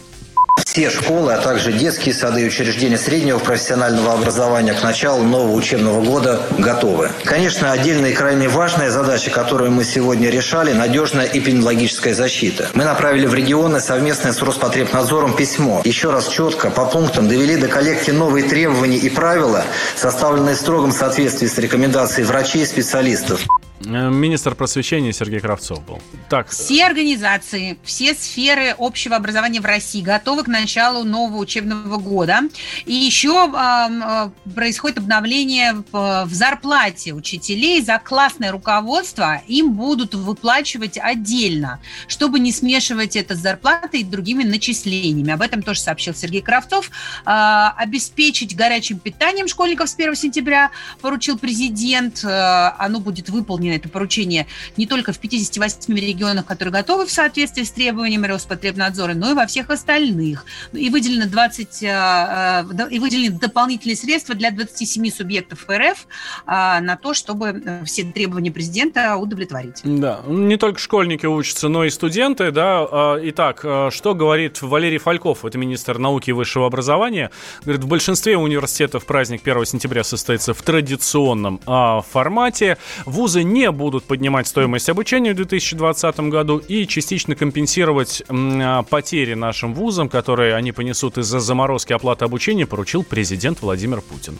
Все 0.65 0.89
школы, 0.89 1.33
а 1.33 1.41
также 1.41 1.73
детские 1.73 2.13
сады 2.13 2.43
и 2.43 2.47
учреждения 2.47 2.97
среднего 2.97 3.39
профессионального 3.39 4.13
образования 4.13 4.73
к 4.73 4.83
началу 4.83 5.23
нового 5.23 5.53
учебного 5.53 6.01
года 6.01 6.41
готовы. 6.57 7.11
Конечно, 7.25 7.73
отдельная 7.73 8.11
и 8.11 8.13
крайне 8.13 8.47
важная 8.47 8.89
задача, 8.89 9.31
которую 9.31 9.71
мы 9.71 9.83
сегодня 9.83 10.29
решали– 10.29 10.71
надежная 10.73 11.25
эпидемиологическая 11.25 12.13
защита. 12.13 12.69
Мы 12.73 12.85
направили 12.85 13.25
в 13.25 13.33
регионы 13.33 13.81
совместно 13.81 14.31
с 14.31 14.41
Роспотребнадзором 14.41 15.35
письмо. 15.35 15.81
Еще 15.83 16.09
раз 16.09 16.29
четко, 16.29 16.69
по 16.69 16.85
пунктам 16.85 17.27
довели 17.27 17.57
до 17.57 17.67
коллекции 17.67 18.13
новые 18.13 18.47
требования 18.47 18.97
и 18.97 19.09
правила, 19.09 19.65
составленные 19.97 20.55
в 20.55 20.59
строгом 20.59 20.93
соответствии 20.93 21.47
с 21.47 21.57
рекомендацией 21.57 22.25
врачей 22.25 22.61
и 22.61 22.65
специалистов. 22.91 23.60
Э, 23.85 24.09
министр 24.09 24.55
просвещения 24.55 25.11
Сергей 25.11 25.39
Кравцов 25.39 25.83
был. 25.85 25.99
Так. 26.29 26.49
Все 26.49 26.85
организации, 26.85 27.77
все 27.83 28.13
сферы 28.13 28.75
общего 28.77 29.15
образования 29.15 29.61
в 29.61 29.65
России 29.65 30.01
готовы 30.01 30.43
к 30.43 30.47
началу 30.47 31.03
нового 31.03 31.37
учебного 31.37 31.97
года. 31.97 32.41
И 32.85 32.93
еще 32.93 33.49
э, 33.51 34.29
происходит 34.53 34.99
обновление 34.99 35.83
в 35.91 36.29
зарплате 36.31 37.13
учителей 37.13 37.81
за 37.81 37.99
классное 37.99 38.51
руководство. 38.51 39.41
Им 39.47 39.73
будут 39.73 40.13
выплачивать 40.13 40.97
отдельно, 40.97 41.79
чтобы 42.07 42.39
не 42.39 42.51
смешивать 42.51 43.15
это 43.15 43.35
с 43.35 43.39
зарплатой 43.39 44.01
и 44.01 44.03
другими 44.03 44.43
начислениями. 44.43 45.31
Об 45.31 45.41
этом 45.41 45.63
тоже 45.63 45.79
сообщил 45.79 46.13
Сергей 46.13 46.41
Кравцов. 46.41 46.91
Э, 47.25 47.69
обеспечить 47.77 48.55
горячим 48.55 48.99
питанием 48.99 49.47
школьников 49.47 49.89
с 49.89 49.95
1 49.95 50.15
сентября 50.15 50.71
поручил 51.01 51.37
президент. 51.37 52.23
Э, 52.23 52.73
оно 52.77 52.99
будет 52.99 53.29
выполнено 53.29 53.70
выполнено 53.71 53.75
это 53.75 53.89
поручение 53.89 54.47
не 54.77 54.85
только 54.85 55.13
в 55.13 55.19
58 55.19 55.93
регионах, 55.95 56.45
которые 56.45 56.73
готовы 56.73 57.05
в 57.05 57.11
соответствии 57.11 57.63
с 57.63 57.71
требованиями 57.71 58.27
Роспотребнадзора, 58.27 59.13
но 59.13 59.31
и 59.31 59.33
во 59.33 59.45
всех 59.45 59.69
остальных. 59.69 60.45
И 60.73 60.89
выделено, 60.89 61.27
20, 61.27 61.83
а, 61.83 62.65
а, 62.69 62.87
и 62.89 62.99
выделены 62.99 63.37
дополнительные 63.37 63.95
средства 63.95 64.35
для 64.35 64.51
27 64.51 65.09
субъектов 65.09 65.65
РФ 65.69 66.07
а, 66.45 66.79
на 66.81 66.97
то, 66.97 67.13
чтобы 67.13 67.81
все 67.85 68.03
требования 68.03 68.51
президента 68.51 69.15
удовлетворить. 69.17 69.81
Да, 69.83 70.21
не 70.27 70.57
только 70.57 70.79
школьники 70.79 71.25
учатся, 71.25 71.69
но 71.69 71.85
и 71.85 71.89
студенты. 71.89 72.51
Да. 72.51 73.17
Итак, 73.23 73.65
что 73.91 74.13
говорит 74.13 74.61
Валерий 74.61 74.97
Фальков, 74.97 75.45
это 75.45 75.57
министр 75.57 75.97
науки 75.97 76.29
и 76.29 76.33
высшего 76.33 76.65
образования? 76.65 77.31
Говорит, 77.63 77.83
в 77.83 77.87
большинстве 77.87 78.37
университетов 78.37 79.05
праздник 79.05 79.41
1 79.43 79.65
сентября 79.65 80.03
состоится 80.03 80.53
в 80.53 80.61
традиционном 80.61 81.59
формате. 82.01 82.77
Вузы 83.05 83.43
не 83.43 83.60
не 83.61 83.71
будут 83.71 84.05
поднимать 84.05 84.47
стоимость 84.47 84.89
обучения 84.89 85.33
в 85.33 85.35
2020 85.35 86.19
году 86.31 86.57
и 86.57 86.87
частично 86.87 87.35
компенсировать 87.35 88.23
а, 88.27 88.81
потери 88.81 89.35
нашим 89.35 89.75
вузам, 89.75 90.09
которые 90.09 90.55
они 90.55 90.71
понесут 90.71 91.19
из-за 91.19 91.39
заморозки 91.39 91.93
оплаты 91.93 92.25
обучения, 92.25 92.65
поручил 92.65 93.03
президент 93.03 93.61
Владимир 93.61 94.01
Путин. 94.01 94.39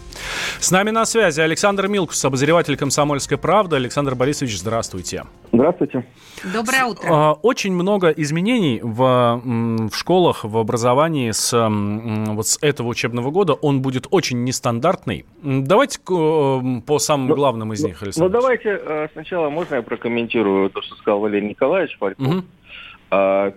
С 0.60 0.72
нами 0.72 0.90
на 0.90 1.06
связи 1.06 1.40
Александр 1.40 1.88
Милкус, 1.88 2.26
обозреватель 2.26 2.76
«Комсомольской 2.78 3.38
правды». 3.38 3.76
Александр 3.76 4.16
Борисович, 4.16 4.58
здравствуйте. 4.58 5.24
Здравствуйте. 5.54 6.06
Доброе 6.54 6.86
утро. 6.86 7.08
А, 7.10 7.34
очень 7.34 7.74
много 7.74 8.10
изменений 8.10 8.80
в, 8.82 9.42
в 9.90 9.96
школах, 9.96 10.46
в 10.46 10.58
образовании 10.58 11.32
с, 11.32 11.52
вот 11.54 12.48
с 12.48 12.58
этого 12.62 12.88
учебного 12.88 13.32
года. 13.32 13.54
Он 13.54 13.82
будет 13.82 14.08
очень 14.12 14.44
нестандартный. 14.44 15.26
Давайте 15.44 16.00
по 16.00 17.00
самым 17.00 17.28
ну, 17.28 17.36
главным 17.36 17.74
из 17.74 17.84
них, 17.84 18.02
Александр. 18.02 18.34
Ну, 18.34 18.40
давайте 18.40 18.80
э, 18.82 19.08
сначала 19.12 19.50
можно 19.50 19.76
я 19.76 19.82
прокомментирую 19.82 20.70
то, 20.70 20.82
что 20.82 20.96
сказал 20.96 21.20
Валерий 21.20 21.50
Николаевич 21.50 21.98
Фальков. 21.98 22.28
Угу. 22.28 22.44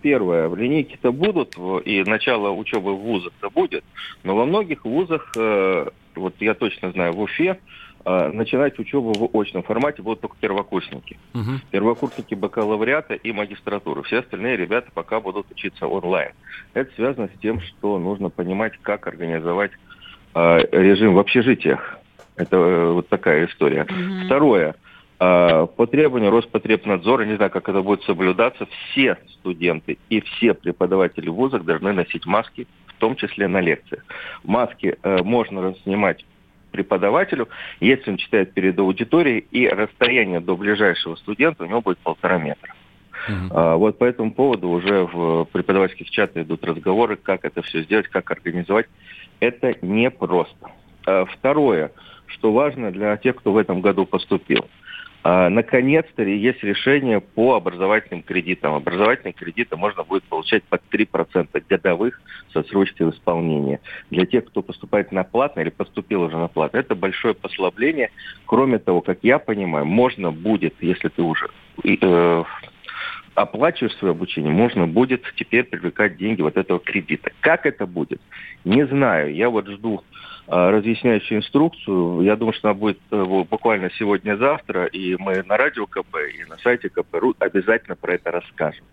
Первое, 0.03 0.53
линейки-то 0.53 1.13
будут, 1.13 1.57
и 1.85 2.03
начало 2.03 2.51
учебы 2.51 2.97
в 2.97 2.99
вузах-то 2.99 3.51
будет, 3.51 3.85
но 4.25 4.35
во 4.35 4.47
многих 4.47 4.85
вузах, 4.85 5.33
э, 5.37 5.91
вот 6.17 6.35
я 6.41 6.55
точно 6.55 6.91
знаю, 6.91 7.13
в 7.13 7.21
Уфе, 7.21 7.51
э, 7.51 7.57
начинать 8.05 8.79
учебу 8.79 9.13
в 9.13 9.41
очном 9.41 9.63
формате 9.63 10.03
будут 10.03 10.21
только 10.21 10.37
первокурсники. 10.39 11.19
Угу. 11.35 11.51
Первокурсники 11.71 12.35
бакалавриата 12.35 13.15
и 13.15 13.33
магистратуры. 13.33 14.03
Все 14.03 14.19
остальные 14.19 14.57
ребята 14.57 14.91
пока 14.93 15.21
будут 15.21 15.51
учиться 15.51 15.87
онлайн. 15.87 16.33
Это 16.75 16.95
связано 16.95 17.29
с 17.29 17.41
тем, 17.41 17.61
что 17.61 17.99
нужно 17.99 18.29
понимать, 18.29 18.75
как 18.83 19.07
организовать 19.07 19.73
э, 20.35 20.59
режим 20.73 21.15
в 21.15 21.19
общежитиях. 21.19 21.99
Это 22.37 22.91
вот 22.93 23.09
такая 23.09 23.47
история. 23.47 23.83
Угу. 23.85 24.27
Второе. 24.27 24.75
А, 25.19 25.67
по 25.67 25.87
требованию 25.87 26.31
Роспотребнадзора, 26.31 27.25
не 27.25 27.37
знаю, 27.37 27.51
как 27.51 27.69
это 27.69 27.83
будет 27.83 28.03
соблюдаться, 28.03 28.67
все 28.67 29.17
студенты 29.35 29.99
и 30.11 30.21
все 30.21 30.55
преподаватели 30.55 31.29
в 31.29 31.35
вузах 31.35 31.65
должны 31.65 31.93
носить 31.93 32.27
маски, 32.27 32.67
в 32.87 32.95
том 32.95 33.17
числе 33.17 33.49
на 33.49 33.61
лекциях. 33.61 34.05
Маски 34.43 34.97
э, 35.03 35.23
можно 35.23 35.75
снимать 35.83 36.25
преподавателю, 36.75 37.49
если 37.79 38.11
он 38.11 38.17
читает 38.17 38.53
перед 38.53 38.77
аудиторией, 38.81 39.47
и 39.53 39.69
расстояние 39.69 40.41
до 40.41 40.57
ближайшего 40.57 41.15
студента 41.15 41.63
у 41.63 41.67
него 41.67 41.81
будет 41.81 41.99
полтора 41.99 42.39
метра. 42.39 42.75
Uh-huh. 43.29 43.49
А, 43.53 43.77
вот 43.77 43.97
по 43.97 44.05
этому 44.05 44.33
поводу 44.33 44.69
уже 44.69 45.05
в 45.05 45.45
преподавательских 45.53 46.11
чатах 46.11 46.43
идут 46.43 46.65
разговоры, 46.65 47.15
как 47.17 47.45
это 47.45 47.63
все 47.63 47.83
сделать, 47.83 48.09
как 48.09 48.29
организовать. 48.33 48.87
Это 49.39 49.77
непросто. 49.83 50.73
А, 51.07 51.25
второе, 51.27 51.93
что 52.27 52.53
важно 52.53 52.91
для 52.91 53.17
тех, 53.17 53.37
кто 53.37 53.53
в 53.53 53.57
этом 53.57 53.81
году 53.81 54.05
поступил– 54.05 54.69
наконец-то 55.25 56.23
есть 56.23 56.63
решение 56.63 57.21
по 57.21 57.55
образовательным 57.55 58.23
кредитам. 58.23 58.75
Образовательные 58.75 59.33
кредиты 59.33 59.75
можно 59.75 60.05
будет 60.05 60.25
получать 60.25 60.63
под 60.65 60.83
3% 60.93 61.65
годовых 61.67 62.21
со 62.53 62.61
отсрочкой 62.61 63.09
исполнения. 63.09 63.81
Для 64.11 64.27
тех, 64.27 64.45
кто 64.45 64.61
поступает 64.63 65.13
на 65.13 65.25
платно 65.25 65.61
или 65.61 65.71
поступил 65.71 66.23
уже 66.23 66.37
на 66.37 66.49
платно, 66.49 66.77
это 66.77 66.95
большое 66.95 67.33
послабление. 67.33 68.11
Кроме 68.45 68.79
того, 68.79 69.01
как 69.01 69.21
я 69.23 69.39
понимаю, 69.39 69.87
можно 69.87 70.31
будет, 70.31 70.75
если 70.81 71.09
ты 71.09 71.23
уже 71.23 71.49
э, 71.83 72.45
оплачиваешь 73.35 73.97
свое 73.97 74.13
обучение, 74.13 74.53
можно 74.53 74.87
будет 74.87 75.23
теперь 75.37 75.65
привлекать 75.65 76.19
деньги 76.19 76.43
вот 76.43 76.57
этого 76.57 76.79
кредита. 76.79 77.33
Как 77.41 77.65
это 77.65 77.87
будет? 77.87 78.21
Не 78.65 78.87
знаю. 78.87 79.35
Я 79.35 79.49
вот 79.49 79.69
жду 79.69 80.03
а, 80.03 80.34
разъясняющую 80.47 81.39
инструкцию. 81.39 82.23
Я 82.23 82.37
думаю, 82.37 82.53
что 82.53 82.69
она 82.69 82.79
будет 82.79 82.99
э, 83.11 83.25
буквально 83.25 83.91
сегодня-завтра, 83.99 84.87
и 84.87 85.17
мы 85.17 85.43
на 85.43 85.57
радио 85.57 85.87
КП 85.87 86.17
и 86.39 86.45
на 86.49 86.59
сайте 86.59 86.91
КПРУ 86.91 87.35
обязательно 87.39 87.97
про 87.97 88.15
это 88.15 88.31
расскажем. 88.31 88.85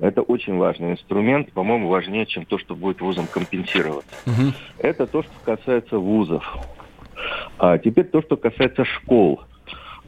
Это 0.00 0.22
очень 0.22 0.56
важный 0.56 0.92
инструмент, 0.92 1.52
по-моему, 1.52 1.88
важнее, 1.88 2.26
чем 2.26 2.44
то, 2.44 2.58
что 2.58 2.74
будет 2.74 3.00
вузам 3.00 3.26
компенсировать. 3.26 4.04
Угу. 4.26 4.52
Это 4.78 5.06
то, 5.06 5.22
что 5.22 5.32
касается 5.44 5.98
вузов. 5.98 6.58
А 7.58 7.78
теперь 7.78 8.06
то, 8.06 8.20
что 8.20 8.36
касается 8.36 8.84
школ. 8.84 9.42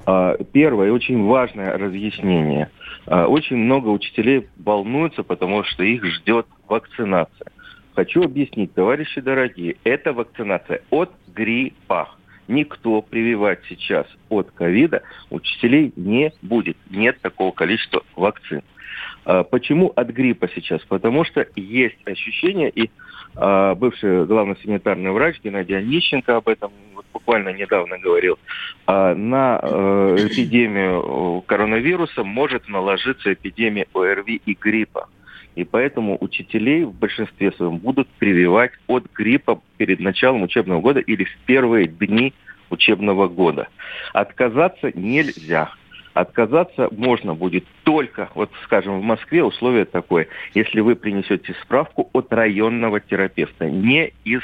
А, 0.07 0.37
первое, 0.53 0.91
очень 0.93 1.25
важное 1.25 1.79
разъяснение. 1.79 2.71
А, 3.07 3.26
очень 3.26 3.57
много 3.57 3.88
учителей 3.88 4.49
волнуются, 4.57 5.23
потому 5.23 5.64
что 5.64 5.83
их 5.85 6.05
ждет 6.05 6.47
вакцинация. 6.69 7.53
Хочу 7.95 8.25
объяснить, 8.25 8.75
товарищи 8.75 9.21
дорогие, 9.21 9.77
это 9.85 10.13
вакцинация 10.13 10.83
от 10.91 11.11
гриппа. 11.29 12.09
Никто 12.49 13.01
прививать 13.01 13.61
сейчас 13.69 14.07
от 14.29 14.51
ковида 14.51 15.03
учителей 15.31 15.93
не 15.97 16.33
будет. 16.43 16.77
Нет 16.91 17.21
такого 17.21 17.53
количества 17.53 18.03
вакцин. 18.17 18.63
А, 19.25 19.45
почему 19.45 19.93
от 19.95 20.09
гриппа 20.09 20.49
сейчас? 20.55 20.83
Потому 20.83 21.25
что 21.25 21.47
есть 21.55 21.97
ощущение, 22.05 22.69
и 22.69 22.91
а, 23.37 23.75
бывший 23.77 24.27
главный 24.27 24.57
санитарный 24.63 25.13
врач 25.13 25.41
Геннадий 25.43 25.79
Онищенко 25.79 26.37
об 26.37 26.49
этом 26.49 26.73
вот 26.95 27.07
буквально 27.13 27.51
недавно 27.51 27.97
говорил, 27.99 28.39
а, 28.87 29.15
на 29.15 29.61
э, 29.63 30.17
эпидемию 30.21 31.43
коронавируса 31.47 32.25
может 32.25 32.69
наложиться 32.69 33.33
эпидемия 33.33 33.87
ОРВИ 33.95 34.43
и 34.45 34.55
гриппа. 34.55 35.09
И 35.54 35.64
поэтому 35.64 36.16
учителей 36.20 36.84
в 36.84 36.92
большинстве 36.92 37.52
своем 37.52 37.78
будут 37.78 38.08
прививать 38.18 38.73
от 38.87 39.04
гриппа 39.12 39.61
перед 39.76 40.00
началом 40.00 40.42
учебного 40.42 40.80
года 40.80 41.00
или 41.00 41.25
в 41.25 41.37
первые 41.46 41.87
дни 41.87 42.34
учебного 42.70 43.28
года. 43.28 43.68
Отказаться 44.12 44.90
нельзя. 44.94 45.70
Отказаться 46.12 46.88
можно 46.92 47.34
будет 47.34 47.64
только, 47.82 48.28
вот 48.34 48.50
скажем, 48.64 49.00
в 49.00 49.02
Москве 49.02 49.42
условие 49.42 49.84
такое, 49.84 50.28
если 50.54 50.80
вы 50.80 50.94
принесете 50.94 51.54
справку 51.62 52.08
от 52.12 52.32
районного 52.32 53.00
терапевта, 53.00 53.68
не 53.68 54.12
из 54.25 54.42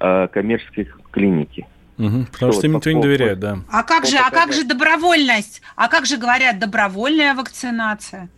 э, 0.00 0.28
коммерческой 0.30 0.88
клиники. 1.10 1.66
Угу, 1.98 2.26
потому 2.32 2.52
что, 2.52 2.60
что 2.60 2.66
им 2.66 2.74
никто 2.74 2.92
не 2.92 3.00
доверяет, 3.00 3.38
да. 3.38 3.58
А 3.72 3.82
как 3.82 4.04
же, 4.04 4.18
а 4.18 4.30
как 4.30 4.52
же 4.52 4.64
добровольность? 4.64 5.62
А 5.74 5.88
как 5.88 6.04
же 6.04 6.18
говорят 6.18 6.58
добровольная 6.58 7.34
вакцинация? 7.34 8.28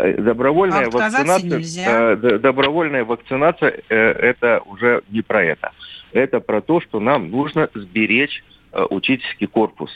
Э, 0.00 0.20
добровольная 0.20 0.90
вакцинация, 0.90 1.58
нельзя. 1.58 2.12
Э, 2.12 2.16
добровольная 2.16 3.04
вакцинация 3.04 3.82
э, 3.88 3.96
это 3.96 4.60
уже 4.66 5.02
не 5.10 5.22
про 5.22 5.42
это. 5.44 5.72
Это 6.12 6.40
про 6.40 6.60
то, 6.60 6.80
что 6.80 7.00
нам 7.00 7.30
нужно 7.30 7.68
сберечь 7.74 8.44
учительский 8.90 9.46
корпус. 9.46 9.90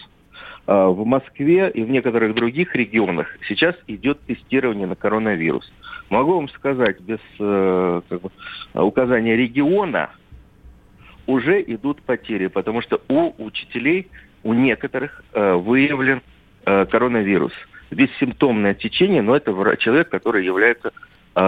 В 0.66 1.04
Москве 1.04 1.70
и 1.70 1.82
в 1.82 1.90
некоторых 1.90 2.34
других 2.34 2.74
регионах 2.76 3.28
сейчас 3.48 3.74
идет 3.86 4.20
тестирование 4.26 4.86
на 4.86 4.94
коронавирус. 4.94 5.72
Могу 6.10 6.34
вам 6.34 6.48
сказать, 6.50 7.00
без 7.00 7.18
как 7.38 8.20
бы, 8.20 8.30
указания 8.74 9.34
региона 9.36 10.10
уже 11.26 11.62
идут 11.62 12.02
потери, 12.02 12.48
потому 12.48 12.82
что 12.82 13.00
у 13.08 13.32
учителей, 13.42 14.08
у 14.42 14.52
некоторых 14.52 15.24
выявлен 15.32 16.20
коронавирус 16.64 17.52
бессимптомное 17.90 18.74
течение, 18.74 19.22
но 19.22 19.36
это 19.36 19.52
человек, 19.78 20.08
который 20.08 20.44
является 20.44 20.92
э, 21.34 21.40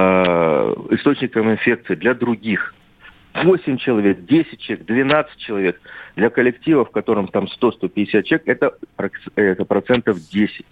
источником 0.91 1.51
инфекции 1.51 1.95
для 1.95 2.15
других. 2.15 2.75
8 3.35 3.77
человек, 3.79 4.25
10 4.25 4.61
человек, 4.61 4.87
12 4.87 5.37
человек. 5.39 5.81
Для 6.17 6.31
коллектива, 6.31 6.85
в 6.85 6.91
котором 6.91 7.29
там 7.29 7.47
100-150 7.61 8.23
человек, 8.25 8.43
это, 8.47 8.75
это 9.37 9.65
процентов 9.65 10.19
10. 10.31 10.65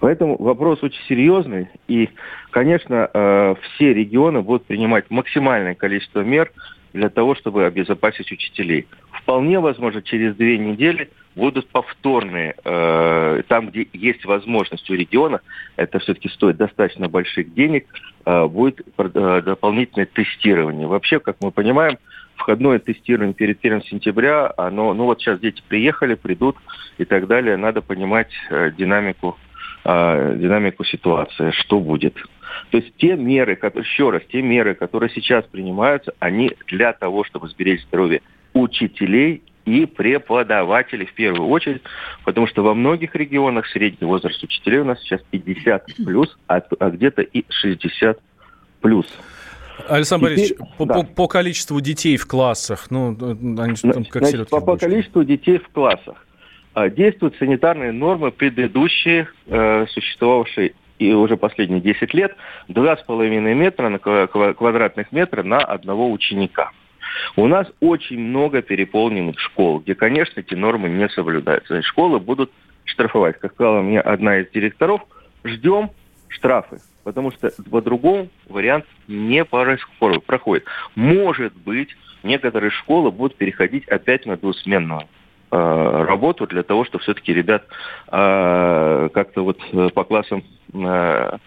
Поэтому 0.00 0.40
вопрос 0.40 0.82
очень 0.82 1.02
серьезный. 1.08 1.68
И, 1.88 2.08
конечно, 2.50 3.10
э, 3.12 3.54
все 3.62 3.92
регионы 3.92 4.42
будут 4.42 4.64
принимать 4.64 5.06
максимальное 5.10 5.74
количество 5.74 6.20
мер 6.20 6.52
для 6.92 7.08
того, 7.10 7.34
чтобы 7.34 7.64
обезопасить 7.64 8.30
учителей. 8.30 8.86
Вполне 9.10 9.60
возможно, 9.60 10.02
через 10.02 10.34
две 10.36 10.58
недели 10.58 11.10
будут 11.38 11.68
повторные, 11.68 12.54
э, 12.64 13.42
там, 13.46 13.68
где 13.68 13.86
есть 13.92 14.24
возможность 14.24 14.90
у 14.90 14.94
региона, 14.94 15.40
это 15.76 16.00
все-таки 16.00 16.28
стоит 16.28 16.56
достаточно 16.56 17.08
больших 17.08 17.54
денег, 17.54 17.86
э, 18.26 18.46
будет 18.46 18.80
э, 18.98 19.42
дополнительное 19.44 20.06
тестирование. 20.06 20.88
Вообще, 20.88 21.20
как 21.20 21.36
мы 21.40 21.52
понимаем, 21.52 21.98
входное 22.34 22.80
тестирование 22.80 23.34
перед 23.34 23.64
1 23.64 23.82
сентября, 23.82 24.52
оно, 24.56 24.92
ну 24.94 25.04
вот 25.04 25.20
сейчас 25.20 25.38
дети 25.38 25.62
приехали, 25.66 26.14
придут 26.14 26.56
и 26.98 27.04
так 27.04 27.28
далее, 27.28 27.56
надо 27.56 27.82
понимать 27.82 28.30
динамику, 28.76 29.36
динамику 29.84 30.84
ситуации, 30.84 31.50
что 31.52 31.80
будет. 31.80 32.14
То 32.70 32.78
есть 32.78 32.94
те 32.96 33.16
меры, 33.16 33.56
которые, 33.56 33.88
еще 33.88 34.10
раз, 34.10 34.22
те 34.30 34.42
меры, 34.42 34.74
которые 34.74 35.10
сейчас 35.10 35.44
принимаются, 35.46 36.14
они 36.20 36.52
для 36.68 36.92
того, 36.92 37.24
чтобы 37.24 37.48
сберечь 37.48 37.82
здоровье 37.82 38.22
учителей 38.54 39.42
и 39.68 39.86
преподавателей 39.86 41.06
в 41.06 41.14
первую 41.14 41.48
очередь, 41.48 41.82
потому 42.24 42.46
что 42.46 42.62
во 42.62 42.74
многих 42.74 43.14
регионах 43.14 43.66
средний 43.66 44.06
возраст 44.06 44.42
учителей 44.42 44.80
у 44.80 44.84
нас 44.84 45.00
сейчас 45.00 45.20
50 45.30 45.86
плюс, 46.04 46.36
а, 46.46 46.60
а 46.78 46.90
где-то 46.90 47.22
и 47.22 47.44
60 47.48 48.18
плюс. 48.80 49.06
Александр 49.88 50.30
Теперь, 50.30 50.38
Борисович, 50.38 50.76
по, 50.76 50.84
да. 50.86 50.94
по, 50.94 51.02
по 51.04 51.28
количеству 51.28 51.80
детей 51.80 52.16
в 52.16 52.26
классах, 52.26 52.90
ну, 52.90 53.10
они 53.10 53.76
там 53.76 54.04
как 54.04 54.24
Значит, 54.24 54.50
по, 54.50 54.60
по 54.60 54.76
количеству 54.76 55.22
детей 55.24 55.58
в 55.58 55.68
классах 55.68 56.26
а, 56.74 56.88
действуют 56.88 57.36
санитарные 57.38 57.92
нормы, 57.92 58.30
предыдущие, 58.30 59.28
э, 59.46 59.86
существовавшие 59.88 60.74
и 60.98 61.12
уже 61.12 61.36
последние 61.36 61.80
10 61.80 62.12
лет, 62.14 62.36
2,5 62.68 63.54
метра 63.54 63.88
на 63.88 63.98
квадратных 63.98 65.12
метра 65.12 65.42
на 65.42 65.58
одного 65.58 66.10
ученика. 66.10 66.72
У 67.36 67.46
нас 67.46 67.66
очень 67.80 68.18
много 68.18 68.62
переполненных 68.62 69.38
школ, 69.38 69.80
где, 69.80 69.94
конечно, 69.94 70.40
эти 70.40 70.54
нормы 70.54 70.88
не 70.88 71.08
соблюдаются. 71.08 71.82
Школы 71.82 72.18
будут 72.18 72.50
штрафовать. 72.84 73.38
Как 73.38 73.52
сказала 73.52 73.82
мне 73.82 74.00
одна 74.00 74.38
из 74.38 74.50
директоров, 74.50 75.02
ждем 75.44 75.90
штрафы, 76.28 76.80
потому 77.04 77.30
что 77.32 77.52
по-другому 77.70 78.28
вариант 78.48 78.84
не 79.06 79.44
проходит. 79.44 80.64
Может 80.94 81.54
быть, 81.56 81.96
некоторые 82.22 82.70
школы 82.70 83.10
будут 83.10 83.36
переходить 83.36 83.86
опять 83.88 84.26
на 84.26 84.36
двусменную 84.36 85.02
э, 85.50 86.04
работу 86.06 86.46
для 86.46 86.62
того, 86.62 86.84
чтобы 86.84 87.02
все-таки 87.02 87.32
ребят 87.32 87.64
э, 88.10 89.08
как-то 89.12 89.42
вот 89.42 89.58
по 89.94 90.04
классам 90.04 90.44
э, 90.72 91.38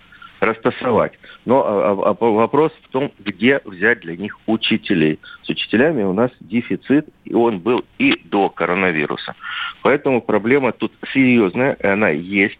растасовать. 0.42 1.14
Но 1.46 1.64
а, 1.64 1.92
а, 1.92 2.18
а 2.20 2.26
вопрос 2.26 2.74
в 2.84 2.90
том, 2.90 3.12
где 3.20 3.62
взять 3.64 4.02
для 4.02 4.18
них 4.18 4.38
учителей. 4.48 5.20
С 5.44 5.50
учителями 5.50 6.04
у 6.04 6.14
нас 6.14 6.32
дефицит, 6.40 7.08
и 7.24 7.34
он 7.34 7.60
был 7.60 7.86
и 8.00 8.20
до 8.26 8.50
коронавируса. 8.50 9.36
Поэтому 9.84 10.20
проблема 10.22 10.72
тут 10.72 10.92
серьезная, 11.14 11.74
и 11.74 11.88
она 11.88 12.10
есть. 12.10 12.60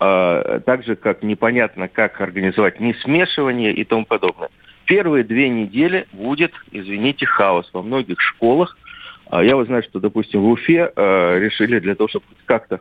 А, 0.00 0.60
так 0.60 0.84
же, 0.84 0.96
как 0.96 1.22
непонятно, 1.22 1.88
как 1.88 2.20
организовать 2.20 2.80
несмешивание 2.80 3.72
и 3.72 3.84
тому 3.84 4.04
подобное. 4.04 4.50
Первые 4.84 5.22
две 5.22 5.48
недели 5.48 6.06
будет, 6.12 6.52
извините, 6.72 7.24
хаос 7.24 7.70
во 7.72 7.82
многих 7.82 8.20
школах. 8.20 8.76
Я 9.30 9.54
вот 9.54 9.68
знаю, 9.68 9.84
что, 9.84 10.00
допустим, 10.00 10.42
в 10.42 10.48
Уфе 10.50 10.92
решили 10.96 11.78
для 11.78 11.94
того, 11.94 12.08
чтобы 12.08 12.26
как-то 12.44 12.80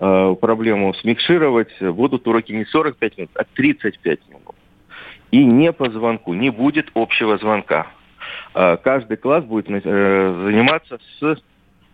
Э, 0.00 0.36
проблему 0.40 0.94
смикшировать, 0.94 1.74
будут 1.80 2.26
уроки 2.28 2.52
не 2.52 2.64
45 2.64 3.18
минут, 3.18 3.30
а 3.34 3.42
35 3.44 4.20
минут. 4.28 4.54
И 5.32 5.44
не 5.44 5.72
по 5.72 5.90
звонку, 5.90 6.34
не 6.34 6.50
будет 6.50 6.88
общего 6.94 7.36
звонка. 7.38 7.88
Э, 8.54 8.76
каждый 8.76 9.16
класс 9.16 9.44
будет 9.44 9.66
э, 9.68 10.42
заниматься 10.44 10.98
с 11.18 11.42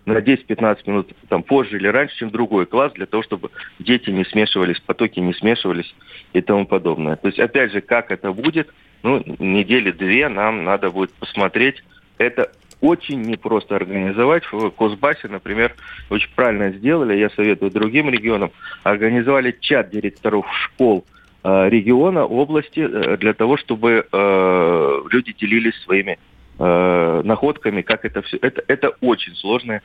на 0.04 0.18
10-15 0.18 0.78
минут 0.84 1.12
там, 1.30 1.42
позже 1.42 1.78
или 1.78 1.88
раньше, 1.88 2.16
чем 2.18 2.30
другой 2.30 2.66
класс, 2.66 2.92
для 2.92 3.06
того, 3.06 3.22
чтобы 3.22 3.48
дети 3.78 4.10
не 4.10 4.26
смешивались, 4.26 4.78
потоки 4.80 5.18
не 5.18 5.32
смешивались 5.32 5.94
и 6.34 6.42
тому 6.42 6.66
подобное. 6.66 7.16
То 7.16 7.28
есть, 7.28 7.38
опять 7.38 7.72
же, 7.72 7.80
как 7.80 8.10
это 8.10 8.30
будет, 8.32 8.68
ну, 9.02 9.22
недели 9.38 9.92
две 9.92 10.28
нам 10.28 10.62
надо 10.64 10.90
будет 10.90 11.10
посмотреть. 11.14 11.82
Это 12.18 12.52
очень 12.84 13.22
непросто 13.22 13.76
организовать. 13.76 14.44
В 14.52 14.70
Кузбассе, 14.70 15.28
например, 15.28 15.74
очень 16.10 16.28
правильно 16.34 16.70
сделали, 16.70 17.16
я 17.16 17.30
советую 17.30 17.70
другим 17.70 18.10
регионам, 18.10 18.50
организовали 18.82 19.56
чат 19.58 19.88
директоров 19.88 20.44
школ 20.64 21.06
э, 21.42 21.68
региона, 21.70 22.26
области, 22.26 22.80
э, 22.80 23.16
для 23.16 23.32
того, 23.32 23.56
чтобы 23.56 24.06
э, 24.12 25.02
люди 25.10 25.32
делились 25.32 25.74
своими 25.82 26.18
находками, 26.56 27.82
как 27.82 28.04
это 28.04 28.22
все. 28.22 28.38
Это, 28.40 28.62
это 28.68 28.90
очень 29.00 29.34
сложная 29.34 29.82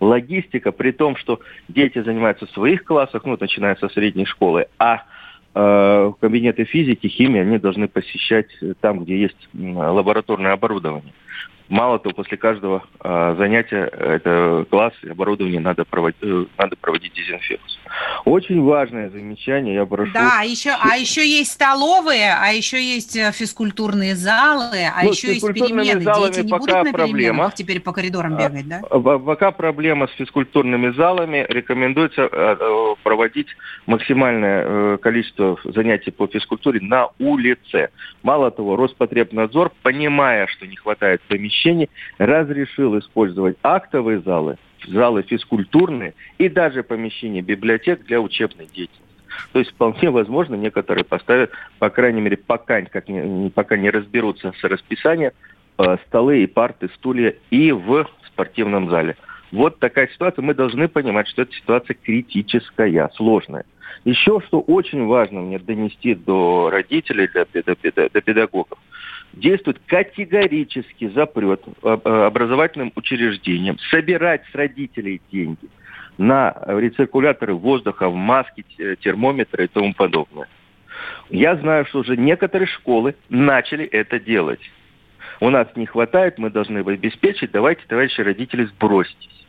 логистика, 0.00 0.70
при 0.70 0.90
том, 0.90 1.16
что 1.16 1.40
дети 1.68 2.02
занимаются 2.02 2.44
в 2.44 2.50
своих 2.50 2.84
классах, 2.84 3.24
ну, 3.24 3.38
начиная 3.40 3.74
со 3.76 3.88
средней 3.88 4.26
школы, 4.26 4.66
а 4.78 5.04
э, 5.54 6.12
кабинеты 6.20 6.64
физики, 6.64 7.06
химии 7.06 7.40
они 7.40 7.56
должны 7.56 7.88
посещать 7.88 8.48
там, 8.82 9.02
где 9.04 9.18
есть 9.18 9.48
лабораторное 9.54 10.52
оборудование. 10.52 11.14
Мало 11.70 12.00
того, 12.00 12.16
после 12.16 12.36
каждого 12.36 12.82
э, 13.00 13.34
занятия 13.38 13.84
это 13.84 14.66
класс 14.68 14.92
и 15.04 15.08
оборудование 15.08 15.60
надо 15.60 15.84
проводить, 15.84 16.18
э, 16.20 16.44
надо 16.58 16.74
проводить 16.74 17.12
дезинфекцию. 17.14 17.80
Очень 18.24 18.62
важное 18.62 19.10
замечание, 19.10 19.74
я 19.74 19.86
прошу. 19.86 20.12
Да, 20.12 20.42
еще, 20.42 20.70
а 20.80 20.96
еще 20.96 21.26
есть 21.26 21.52
столовые, 21.52 22.34
а 22.38 22.52
еще 22.52 22.82
есть 22.82 23.16
э, 23.16 23.32
физкультурные 23.32 24.14
залы, 24.14 24.84
а 24.94 25.02
ну, 25.02 25.10
еще 25.10 25.28
есть 25.34 25.46
перемены. 25.46 26.00
Дети 26.00 26.40
не 26.44 26.52
будут 26.52 26.84
на 26.84 26.92
проблема. 26.92 27.52
теперь 27.54 27.80
по 27.80 27.92
коридорам 27.92 28.36
а, 28.36 28.48
бегать, 28.48 28.68
да? 28.68 28.80
Пока 28.80 29.50
проблема 29.50 30.08
с 30.08 30.12
физкультурными 30.12 30.90
залами. 30.90 31.46
Рекомендуется 31.48 32.28
э, 32.30 32.56
э, 32.60 32.94
проводить 33.02 33.48
максимальное 33.86 34.96
количество 34.98 35.58
занятий 35.64 36.10
по 36.10 36.26
физкультуре 36.26 36.80
на 36.80 37.08
улице. 37.18 37.90
Мало 38.22 38.50
того, 38.50 38.76
Роспотребнадзор, 38.76 39.72
понимая, 39.82 40.46
что 40.46 40.66
не 40.66 40.76
хватает 40.76 41.20
помещений, 41.22 41.88
разрешил 42.18 42.98
использовать 42.98 43.56
актовые 43.62 44.20
залы, 44.20 44.56
залы 44.86 45.22
физкультурные 45.22 46.14
и 46.38 46.48
даже 46.48 46.82
помещения 46.82 47.42
библиотек 47.42 48.04
для 48.04 48.20
учебной 48.20 48.66
деятельности. 48.66 49.04
То 49.52 49.58
есть 49.58 49.70
вполне 49.72 50.10
возможно, 50.10 50.54
некоторые 50.54 51.04
поставят, 51.04 51.50
по 51.78 51.90
крайней 51.90 52.20
мере, 52.20 52.36
пока, 52.36 52.82
как 52.82 53.08
не, 53.08 53.50
пока 53.50 53.76
не 53.76 53.90
разберутся 53.90 54.52
с 54.58 54.64
расписанием, 54.64 55.32
э, 55.78 55.96
столы 56.06 56.42
и 56.42 56.46
парты, 56.46 56.88
стулья 56.96 57.34
и 57.50 57.72
в 57.72 58.06
спортивном 58.26 58.90
зале. 58.90 59.16
Вот 59.52 59.78
такая 59.78 60.08
ситуация. 60.08 60.42
Мы 60.42 60.54
должны 60.54 60.88
понимать, 60.88 61.28
что 61.28 61.42
эта 61.42 61.52
ситуация 61.52 61.94
критическая, 61.94 63.10
сложная. 63.14 63.64
Еще 64.04 64.40
что 64.46 64.60
очень 64.60 65.06
важно 65.06 65.40
мне 65.40 65.58
донести 65.58 66.14
до 66.14 66.70
родителей, 66.70 67.28
до, 67.28 67.46
до, 67.52 68.08
до 68.10 68.20
педагогов. 68.20 68.78
Действует 69.32 69.80
категорический 69.86 71.08
запрет 71.08 71.62
э, 71.82 71.88
образовательным 71.88 72.92
учреждениям 72.96 73.78
собирать 73.90 74.42
с 74.50 74.54
родителей 74.54 75.20
деньги 75.30 75.68
на 76.18 76.54
рециркуляторы 76.66 77.54
воздуха, 77.54 78.08
в 78.10 78.14
маски, 78.14 78.64
термометры 79.00 79.64
и 79.64 79.68
тому 79.68 79.94
подобное. 79.94 80.48
Я 81.30 81.56
знаю, 81.56 81.86
что 81.86 82.00
уже 82.00 82.16
некоторые 82.16 82.66
школы 82.66 83.14
начали 83.30 83.86
это 83.86 84.20
делать. 84.20 84.60
У 85.40 85.48
нас 85.48 85.68
не 85.76 85.86
хватает, 85.86 86.36
мы 86.38 86.50
должны 86.50 86.78
обеспечить. 86.78 87.52
Давайте, 87.52 87.82
товарищи 87.86 88.20
родители, 88.20 88.64
сбросьтесь 88.64 89.40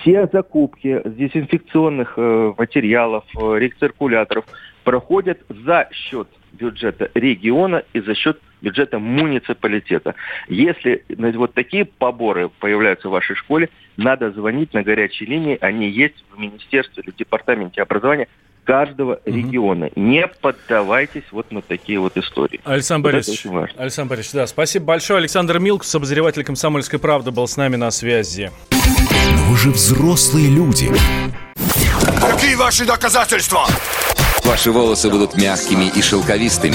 все 0.00 0.28
закупки 0.32 1.00
дезинфекционных 1.04 2.14
э, 2.16 2.54
материалов, 2.56 3.24
э, 3.36 3.58
рециркуляторов 3.58 4.44
проходят 4.84 5.40
за 5.48 5.88
счет 5.92 6.28
бюджета 6.52 7.10
региона 7.14 7.82
и 7.92 8.00
за 8.00 8.14
счет 8.14 8.40
бюджета 8.62 8.98
муниципалитета. 8.98 10.14
Если 10.48 11.04
вот 11.36 11.52
такие 11.52 11.84
поборы 11.84 12.48
появляются 12.48 13.08
в 13.08 13.12
вашей 13.12 13.36
школе, 13.36 13.68
надо 13.96 14.30
звонить 14.30 14.72
на 14.72 14.82
горячей 14.82 15.26
линии, 15.26 15.58
они 15.60 15.90
есть 15.90 16.24
в 16.30 16.38
Министерстве 16.38 17.02
или 17.02 17.12
Департаменте 17.16 17.82
образования 17.82 18.28
каждого 18.64 19.14
угу. 19.14 19.20
региона. 19.24 19.90
Не 19.96 20.26
поддавайтесь 20.28 21.24
вот 21.32 21.50
на 21.50 21.62
такие 21.62 21.98
вот 21.98 22.16
истории. 22.16 22.60
Александр 22.64 23.08
вот 23.08 23.12
Борисович, 23.14 23.72
Александр 23.76 24.10
Борисович, 24.10 24.34
да, 24.34 24.46
спасибо 24.46 24.86
большое. 24.86 25.18
Александр 25.18 25.58
Милкус, 25.58 25.92
обозреватель 25.94 26.44
«Комсомольской 26.44 26.98
правды», 26.98 27.32
был 27.32 27.46
с 27.46 27.56
нами 27.56 27.76
на 27.76 27.90
связи. 27.90 28.50
Но 28.70 29.50
вы 29.50 29.56
же 29.56 29.70
взрослые 29.70 30.48
люди. 30.48 30.88
Какие 32.20 32.54
ваши 32.54 32.86
доказательства? 32.86 33.66
Ваши 34.44 34.70
волосы 34.70 35.10
будут 35.10 35.36
мягкими 35.36 35.90
и 35.96 36.02
шелковистыми. 36.02 36.74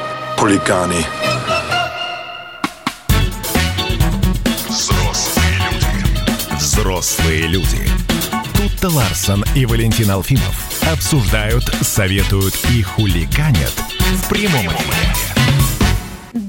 хулиганы. 0.37 1.05
Взрослые 4.67 5.57
люди. 5.69 6.55
Взрослые 6.57 7.47
люди. 7.47 7.89
Тут-то 8.55 8.89
Ларсон 8.89 9.45
и 9.55 9.65
Валентин 9.65 10.11
Алфимов 10.11 10.83
обсуждают, 10.91 11.63
советуют 11.81 12.55
и 12.71 12.81
хулиганят 12.81 13.73
в 13.99 14.29
прямом 14.29 14.67
эфире. 14.67 15.50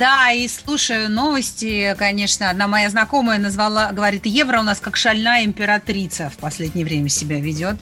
Да, 0.02 0.32
и 0.32 0.48
слушаю 0.48 1.08
новости, 1.08 1.94
конечно. 1.96 2.50
Одна 2.50 2.66
моя 2.66 2.90
знакомая 2.90 3.38
назвала, 3.38 3.92
говорит, 3.92 4.26
евро 4.26 4.58
у 4.58 4.64
нас 4.64 4.80
как 4.80 4.96
шальная 4.96 5.44
императрица 5.44 6.28
в 6.28 6.38
последнее 6.38 6.84
время 6.84 7.08
себя 7.08 7.38
ведет. 7.38 7.76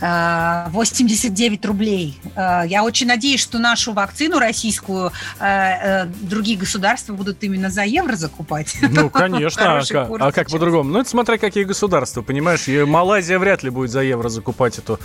89 0.00 1.60
э, 1.62 1.68
рублей. 1.68 2.18
Э, 2.34 2.62
я 2.66 2.82
очень 2.84 3.06
надеюсь, 3.06 3.42
что 3.42 3.58
нашу 3.58 3.92
вакцину 3.92 4.38
российскую 4.38 5.12
э, 5.40 6.06
другие 6.06 6.56
государства 6.56 7.12
будут 7.12 7.44
именно 7.44 7.68
за 7.68 7.82
евро 7.82 8.16
закупать. 8.16 8.74
Ну, 8.80 9.10
конечно. 9.12 9.78
А, 9.78 10.08
а 10.20 10.32
как 10.32 10.48
по-другому? 10.48 10.88
Ну, 10.88 11.00
это 11.00 11.10
смотря 11.10 11.36
какие 11.36 11.64
государства, 11.64 12.22
понимаешь? 12.22 12.66
Малайзия 12.88 13.38
вряд 13.38 13.62
ли 13.62 13.68
будет 13.68 13.90
за 13.90 14.00
евро 14.00 14.30
закупать 14.30 14.78
эту 14.78 14.98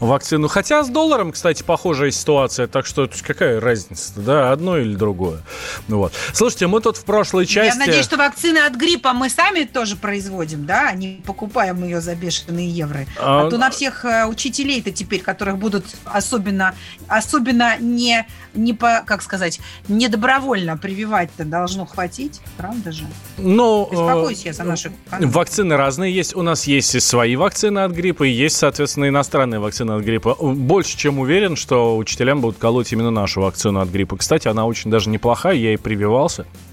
вакцину. 0.00 0.48
Хотя 0.48 0.82
с 0.82 0.88
долларом, 0.88 1.30
кстати, 1.30 1.62
похожая 1.62 2.10
ситуация. 2.10 2.66
Так 2.66 2.86
что 2.86 3.08
какая 3.22 3.60
разница, 3.60 4.14
да, 4.16 4.50
одно 4.50 4.78
или 4.78 4.96
другое. 4.96 5.42
Вот. 5.86 6.07
Слушайте, 6.32 6.66
мы 6.66 6.80
тут 6.80 6.96
в 6.96 7.04
прошлой 7.04 7.46
части... 7.46 7.78
Я 7.78 7.86
надеюсь, 7.86 8.04
что 8.04 8.16
вакцины 8.16 8.58
от 8.58 8.74
гриппа 8.74 9.12
мы 9.12 9.28
сами 9.28 9.64
тоже 9.64 9.96
производим, 9.96 10.66
да? 10.66 10.92
Не 10.92 11.22
покупаем 11.26 11.82
ее 11.84 12.00
за 12.00 12.14
бешеные 12.14 12.68
евро. 12.68 13.06
А, 13.18 13.46
а 13.46 13.50
то 13.50 13.58
на 13.58 13.70
всех 13.70 14.04
э, 14.04 14.26
учителей-то 14.26 14.90
теперь, 14.90 15.20
которых 15.20 15.58
будут 15.58 15.84
особенно, 16.04 16.74
особенно 17.06 17.78
не, 17.78 18.26
не 18.54 18.74
по, 18.74 19.02
как 19.06 19.22
сказать, 19.22 19.60
не 19.88 20.08
добровольно 20.08 20.76
прививать-то 20.76 21.44
должно 21.44 21.86
хватить, 21.86 22.40
правда 22.56 22.92
же? 22.92 23.04
Ну, 23.36 23.88
Беспокоюсь 23.90 24.44
я 24.44 24.52
за 24.52 24.64
наши... 24.64 24.92
Вакцины 25.10 25.76
разные 25.76 26.14
есть. 26.14 26.34
У 26.34 26.42
нас 26.42 26.66
есть 26.66 26.94
и 26.94 27.00
свои 27.00 27.36
вакцины 27.36 27.80
от 27.80 27.92
гриппа, 27.92 28.24
и 28.24 28.30
есть, 28.30 28.56
соответственно, 28.56 29.08
иностранные 29.08 29.60
вакцины 29.60 29.92
от 29.92 30.02
гриппа. 30.02 30.34
Больше 30.34 30.96
чем 30.96 31.18
уверен, 31.18 31.56
что 31.56 31.96
учителям 31.96 32.40
будут 32.40 32.58
колоть 32.58 32.92
именно 32.92 33.10
нашу 33.10 33.40
вакцину 33.40 33.80
от 33.80 33.88
гриппа. 33.88 34.16
Кстати, 34.16 34.48
она 34.48 34.66
очень 34.66 34.90
даже 34.90 35.10
неплохая, 35.10 35.54
я 35.54 35.74
preview 35.98 36.12
also. 36.12 36.67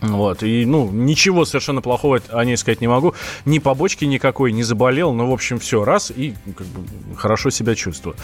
Вот, 0.00 0.42
и, 0.42 0.64
ну, 0.66 0.90
ничего 0.90 1.44
совершенно 1.44 1.80
плохого 1.80 2.20
о 2.28 2.44
ней 2.44 2.56
сказать 2.56 2.80
не 2.80 2.88
могу. 2.88 3.14
Ни 3.44 3.58
побочки 3.58 4.04
никакой, 4.04 4.52
не 4.52 4.62
заболел, 4.62 5.12
ну, 5.12 5.28
в 5.28 5.32
общем, 5.32 5.58
все, 5.58 5.84
раз, 5.84 6.12
и 6.14 6.34
как 6.56 6.66
бы, 6.66 7.16
хорошо 7.16 7.50
себя 7.50 7.74
чувствую. 7.74 8.16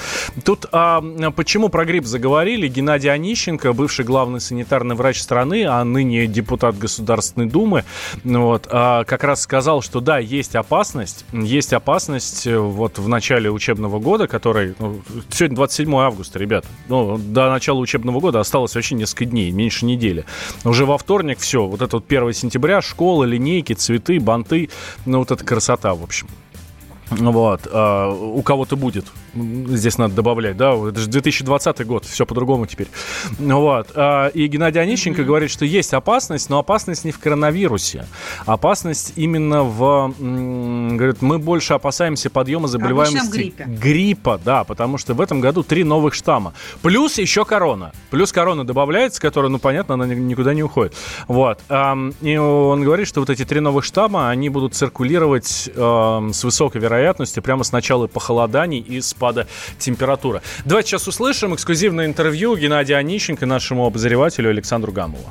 Тут 0.44 0.66
а, 0.72 1.00
почему 1.35 1.68
про 1.68 1.85
грипп 1.85 2.04
заговорили? 2.04 2.68
Геннадий 2.68 3.11
Онищенко, 3.11 3.72
бывший 3.72 4.04
главный 4.04 4.40
санитарный 4.40 4.94
врач 4.94 5.20
страны, 5.20 5.64
а 5.64 5.83
ныне 5.85 6.26
депутат 6.26 6.76
Государственной 6.78 7.46
Думы, 7.46 7.85
вот, 8.24 8.68
а, 8.70 9.04
как 9.04 9.24
раз 9.24 9.40
сказал, 9.40 9.83
что 9.83 10.00
да, 10.00 10.18
есть 10.18 10.54
опасность, 10.56 11.24
есть 11.33 11.72
опасность 11.72 12.46
э, 12.46 12.59
вот 12.59 12.98
в 12.98 13.09
начале 13.09 13.50
учебного 13.50 13.98
года, 13.98 14.26
который, 14.26 14.74
ну, 14.78 15.00
сегодня 15.30 15.56
27 15.56 15.94
августа, 15.96 16.38
ребята, 16.38 16.68
ну, 16.88 17.18
до 17.18 17.50
начала 17.50 17.78
учебного 17.78 18.20
года 18.20 18.40
осталось 18.40 18.74
вообще 18.74 18.94
несколько 18.94 19.24
дней, 19.24 19.50
меньше 19.50 19.85
недели. 19.87 20.24
Уже 20.64 20.85
во 20.87 20.98
вторник 20.98 21.38
все, 21.38 21.66
вот 21.70 21.83
это 21.83 21.96
вот 21.96 22.04
1 22.09 22.33
сентября, 22.33 22.83
школа, 22.83 23.24
линейки, 23.24 23.72
цветы, 23.72 24.20
банты, 24.20 24.70
ну 25.06 25.18
вот 25.18 25.30
эта 25.30 25.44
красота, 25.44 25.94
в 25.94 26.02
общем. 26.02 26.28
Вот, 27.11 27.66
а, 27.72 28.11
у 28.11 28.40
кого-то 28.42 28.76
будет. 28.76 29.06
Здесь 29.34 29.98
надо 29.98 30.14
добавлять, 30.14 30.56
да, 30.56 30.72
это 30.74 31.00
же 31.00 31.08
2020 31.08 31.86
год, 31.86 32.04
все 32.04 32.26
по-другому 32.26 32.66
теперь. 32.66 32.88
Вот, 33.38 33.88
а, 33.94 34.28
и 34.28 34.46
Геннадий 34.46 34.80
Онищенко 34.80 35.22
mm-hmm. 35.22 35.24
говорит, 35.24 35.50
что 35.50 35.64
есть 35.64 35.94
опасность, 35.94 36.50
но 36.50 36.58
опасность 36.58 37.04
не 37.04 37.12
в 37.12 37.18
коронавирусе. 37.18 38.06
Опасность 38.46 39.12
именно 39.16 39.62
в, 39.62 40.14
говорит, 40.18 41.22
мы 41.22 41.38
больше 41.38 41.74
опасаемся 41.74 42.30
подъема 42.30 42.68
заболеваемости 42.68 43.54
гриппа, 43.66 44.40
да, 44.44 44.64
потому 44.64 44.98
что 44.98 45.14
в 45.14 45.20
этом 45.20 45.40
году 45.40 45.62
три 45.62 45.84
новых 45.84 46.14
штамма. 46.14 46.52
Плюс 46.82 47.18
еще 47.18 47.44
корона. 47.44 47.92
Плюс 48.10 48.32
корона 48.32 48.64
добавляется, 48.64 49.20
которая, 49.20 49.50
ну, 49.50 49.58
понятно, 49.58 49.94
она 49.94 50.06
никуда 50.06 50.54
не 50.54 50.62
уходит. 50.62 50.94
Вот, 51.28 51.60
и 51.68 52.36
он 52.36 52.82
говорит, 52.82 53.06
что 53.06 53.20
вот 53.20 53.30
эти 53.30 53.44
три 53.44 53.60
новых 53.60 53.84
штамма, 53.84 54.30
они 54.30 54.48
будут 54.48 54.74
циркулировать 54.74 55.46
с 55.46 56.44
высокой 56.44 56.80
вероятностью 56.80 57.42
прямо 57.42 57.64
с 57.64 57.72
начала 57.72 58.06
похолоданий 58.06 58.80
и 58.80 59.00
спада 59.20 59.46
температуры. 59.78 60.40
Давайте 60.64 60.88
сейчас 60.88 61.06
услышим 61.06 61.54
эксклюзивное 61.54 62.06
интервью 62.06 62.56
Геннадия 62.56 62.96
Онищенко 62.96 63.44
нашему 63.44 63.87
обозревателю 63.87 64.48
Александру 64.48 64.92
Гамову 64.92 65.28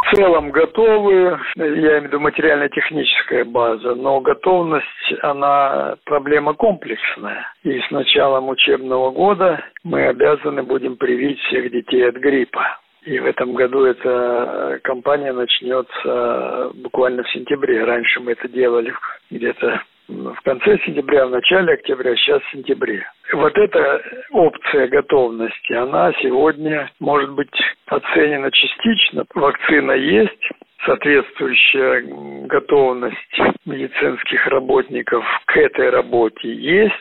в 0.00 0.16
целом 0.16 0.50
готовы, 0.52 1.38
я 1.56 1.66
имею 1.66 2.00
в 2.00 2.04
виду 2.04 2.20
материально-техническая 2.20 3.44
база, 3.44 3.94
но 3.94 4.20
готовность, 4.20 4.86
она 5.20 5.96
проблема 6.06 6.54
комплексная. 6.54 7.46
И 7.62 7.78
с 7.78 7.90
началом 7.90 8.48
учебного 8.48 9.10
года 9.10 9.62
мы 9.84 10.06
обязаны 10.06 10.62
будем 10.62 10.96
привить 10.96 11.38
всех 11.40 11.70
детей 11.70 12.08
от 12.08 12.14
гриппа. 12.14 12.78
И 13.04 13.18
в 13.18 13.26
этом 13.26 13.52
году 13.52 13.84
эта 13.84 14.80
кампания 14.82 15.34
начнется 15.34 16.70
буквально 16.76 17.22
в 17.22 17.30
сентябре. 17.30 17.84
Раньше 17.84 18.20
мы 18.20 18.32
это 18.32 18.48
делали 18.48 18.94
где-то 19.30 19.82
в 20.08 20.40
конце 20.42 20.78
сентября, 20.86 21.26
в 21.26 21.30
начале 21.30 21.74
октября, 21.74 22.16
сейчас 22.16 22.42
в 22.42 22.52
сентябре. 22.52 23.04
Вот 23.32 23.56
эта 23.56 24.02
опция 24.30 24.88
готовности, 24.88 25.72
она 25.74 26.12
сегодня 26.22 26.90
может 26.98 27.30
быть 27.32 27.50
оценена 27.86 28.50
частично. 28.50 29.24
Вакцина 29.34 29.92
есть, 29.92 30.50
соответствующая 30.86 32.02
готовность 32.46 33.40
медицинских 33.66 34.46
работников 34.46 35.24
к 35.46 35.56
этой 35.56 35.90
работе 35.90 36.52
есть, 36.54 36.92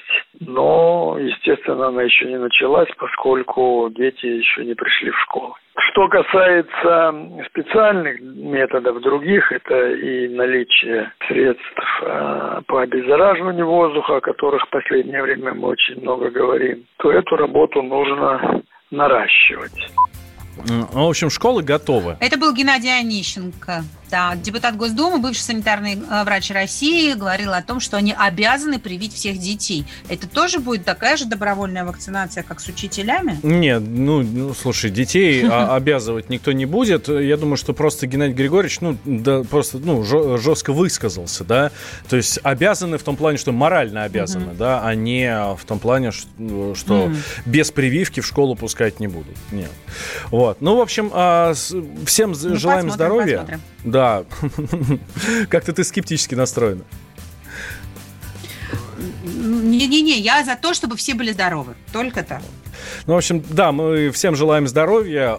но, 0.41 1.17
естественно, 1.20 1.88
она 1.88 2.04
еще 2.04 2.26
не 2.26 2.38
началась, 2.38 2.89
поскольку 2.98 3.89
дети 3.96 4.26
еще 4.26 4.65
не 4.65 4.74
пришли 4.74 5.12
в 5.12 5.20
школу. 5.22 5.56
Что 5.80 6.08
касается 6.08 7.13
специальных 7.50 8.20
методов 8.20 9.00
других, 9.02 9.52
это 9.52 9.92
и 9.92 10.28
наличие 10.28 11.12
средств 11.28 12.02
а, 12.04 12.62
по 12.68 12.82
обеззараживанию 12.82 13.68
воздуха, 13.68 14.18
о 14.18 14.22
которых 14.22 14.63
в 14.66 14.70
последнее 14.70 15.22
время 15.22 15.54
мы 15.54 15.68
очень 15.68 16.02
много 16.02 16.32
говорим, 16.32 16.84
то 16.98 17.12
эту 17.12 17.36
работу 17.36 17.84
нужно 17.84 18.63
наращивать. 18.90 19.92
Ну, 20.68 20.88
в 20.92 21.10
общем, 21.10 21.30
школы 21.30 21.62
готовы. 21.62 22.18
Это 22.20 22.40
был 22.40 22.54
Геннадий 22.54 22.90
Онищенко. 22.90 23.84
Да, 24.10 24.36
депутат 24.36 24.78
Госдумы, 24.78 25.20
бывший 25.20 25.41
санитарный 25.41 25.96
э, 25.96 26.24
врач 26.24 26.50
России, 26.52 27.13
говорил 27.13 27.54
о 27.54 27.62
том, 27.62 27.80
что 27.80 27.98
они 27.98 28.15
обязаны 28.17 28.80
привить 28.80 29.13
всех 29.13 29.38
детей. 29.38 29.86
Это 30.08 30.28
тоже 30.28 30.60
будет 30.60 30.86
такая 30.86 31.17
же 31.17 31.26
добровольная 31.26 31.84
вакцинация, 31.84 32.43
как 32.43 32.60
с 32.60 32.67
учителями? 32.67 33.38
Нет, 33.43 33.84
ну, 33.86 34.22
ну 34.24 34.54
слушай, 34.54 34.89
детей 34.89 35.46
обязывать 35.50 36.30
никто 36.30 36.52
не 36.54 36.65
будет. 36.65 37.10
Я 37.10 37.38
думаю, 37.38 37.58
что 37.58 37.74
просто 37.74 38.08
Геннадий 38.08 38.34
Григорьевич, 38.34 38.80
ну, 38.82 38.98
да, 39.04 39.43
просто, 39.43 39.80
ну, 39.80 40.04
жестко 40.04 40.72
высказался, 40.72 41.43
да. 41.43 41.72
То 42.08 42.15
есть 42.15 42.39
обязаны 42.43 42.98
в 42.98 43.04
том 43.04 43.17
плане, 43.17 43.38
что 43.38 43.52
морально 43.52 44.04
обязаны, 44.04 44.54
да, 44.54 44.82
а 44.84 44.96
не 44.96 45.30
в 45.56 45.65
том 45.65 45.80
плане, 45.80 46.12
что 46.12 47.12
без 47.46 47.72
прививки 47.72 48.22
в 48.22 48.26
школу 48.26 48.56
пускать 48.56 49.00
не 49.00 49.08
будут. 49.08 49.36
Нет. 49.52 49.72
Вот. 50.32 50.62
Ну, 50.62 50.78
в 50.78 50.82
общем, 50.82 51.12
а, 51.13 51.54
всем 52.06 52.34
ну, 52.41 52.56
желаем 52.56 52.91
здоровья. 52.91 53.39
Посмотрим. 53.39 53.62
Да. 53.98 54.26
Как-то 55.50 55.74
ты 55.74 55.84
скептически 55.84 56.36
настроена. 56.36 56.84
Не-не-не, 59.24 60.20
я 60.20 60.44
за 60.44 60.56
то, 60.56 60.76
чтобы 60.76 60.96
все 60.98 61.16
были 61.16 61.32
здоровы. 61.32 61.74
Только 61.92 62.22
так. 62.22 62.44
Ну, 63.08 63.16
в 63.16 63.18
общем, 63.18 63.44
да, 63.50 63.72
мы 63.72 64.12
всем 64.12 64.36
желаем 64.36 64.68
здоровья. 64.68 65.36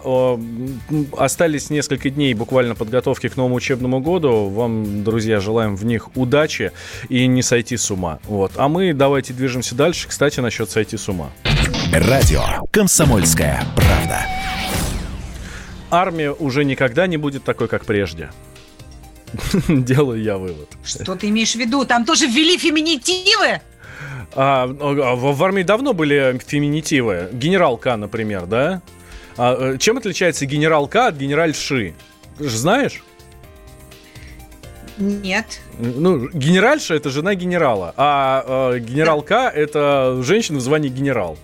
Остались 1.17 1.69
несколько 1.69 2.09
дней 2.09 2.33
буквально 2.33 2.75
подготовки 2.75 3.29
к 3.29 3.37
новому 3.37 3.55
учебному 3.55 4.01
году. 4.01 4.49
Вам, 4.49 5.05
друзья, 5.05 5.39
желаем 5.39 5.77
в 5.77 5.85
них 5.85 6.09
удачи 6.17 6.73
и 7.07 7.27
не 7.27 7.41
сойти 7.41 7.77
с 7.77 7.89
ума. 7.89 8.19
Вот. 8.25 8.51
А 8.57 8.67
мы 8.67 8.93
давайте 8.93 9.31
движемся 9.31 9.73
дальше. 9.73 10.09
Кстати, 10.09 10.41
насчет 10.41 10.69
сойти 10.69 10.97
с 10.97 11.07
ума. 11.07 11.29
Радио 11.93 12.43
«Комсомольская 12.71 13.63
правда» 13.73 14.25
армия 15.91 16.31
уже 16.31 16.65
никогда 16.65 17.07
не 17.07 17.17
будет 17.17 17.43
такой, 17.43 17.67
как 17.67 17.85
прежде. 17.85 18.29
Делаю 19.67 20.21
я 20.21 20.37
вывод. 20.37 20.69
Что 20.83 21.15
ты 21.15 21.29
имеешь 21.29 21.53
в 21.53 21.59
виду? 21.59 21.85
Там 21.85 22.05
тоже 22.05 22.27
ввели 22.27 22.57
феминитивы? 22.57 23.61
А, 24.35 24.63
а, 24.63 25.15
в 25.15 25.43
армии 25.43 25.63
давно 25.63 25.93
были 25.93 26.39
феминитивы. 26.45 27.29
Генерал 27.31 27.77
К, 27.77 27.95
например, 27.97 28.45
да? 28.45 28.81
А, 29.37 29.73
э, 29.73 29.77
чем 29.77 29.97
отличается 29.97 30.45
генерал 30.45 30.87
К 30.87 31.07
от 31.07 31.15
генеральши? 31.15 31.93
Знаешь? 32.37 33.03
Нет. 34.97 35.61
Ну, 35.79 36.29
генеральша 36.29 36.93
это 36.93 37.09
жена 37.09 37.33
генерала, 37.33 37.93
а 37.95 38.73
э, 38.73 38.79
генерал 38.79 39.21
К 39.21 39.49
это 39.49 40.21
женщина 40.23 40.59
в 40.59 40.61
звании 40.61 40.89
генерал. 40.89 41.37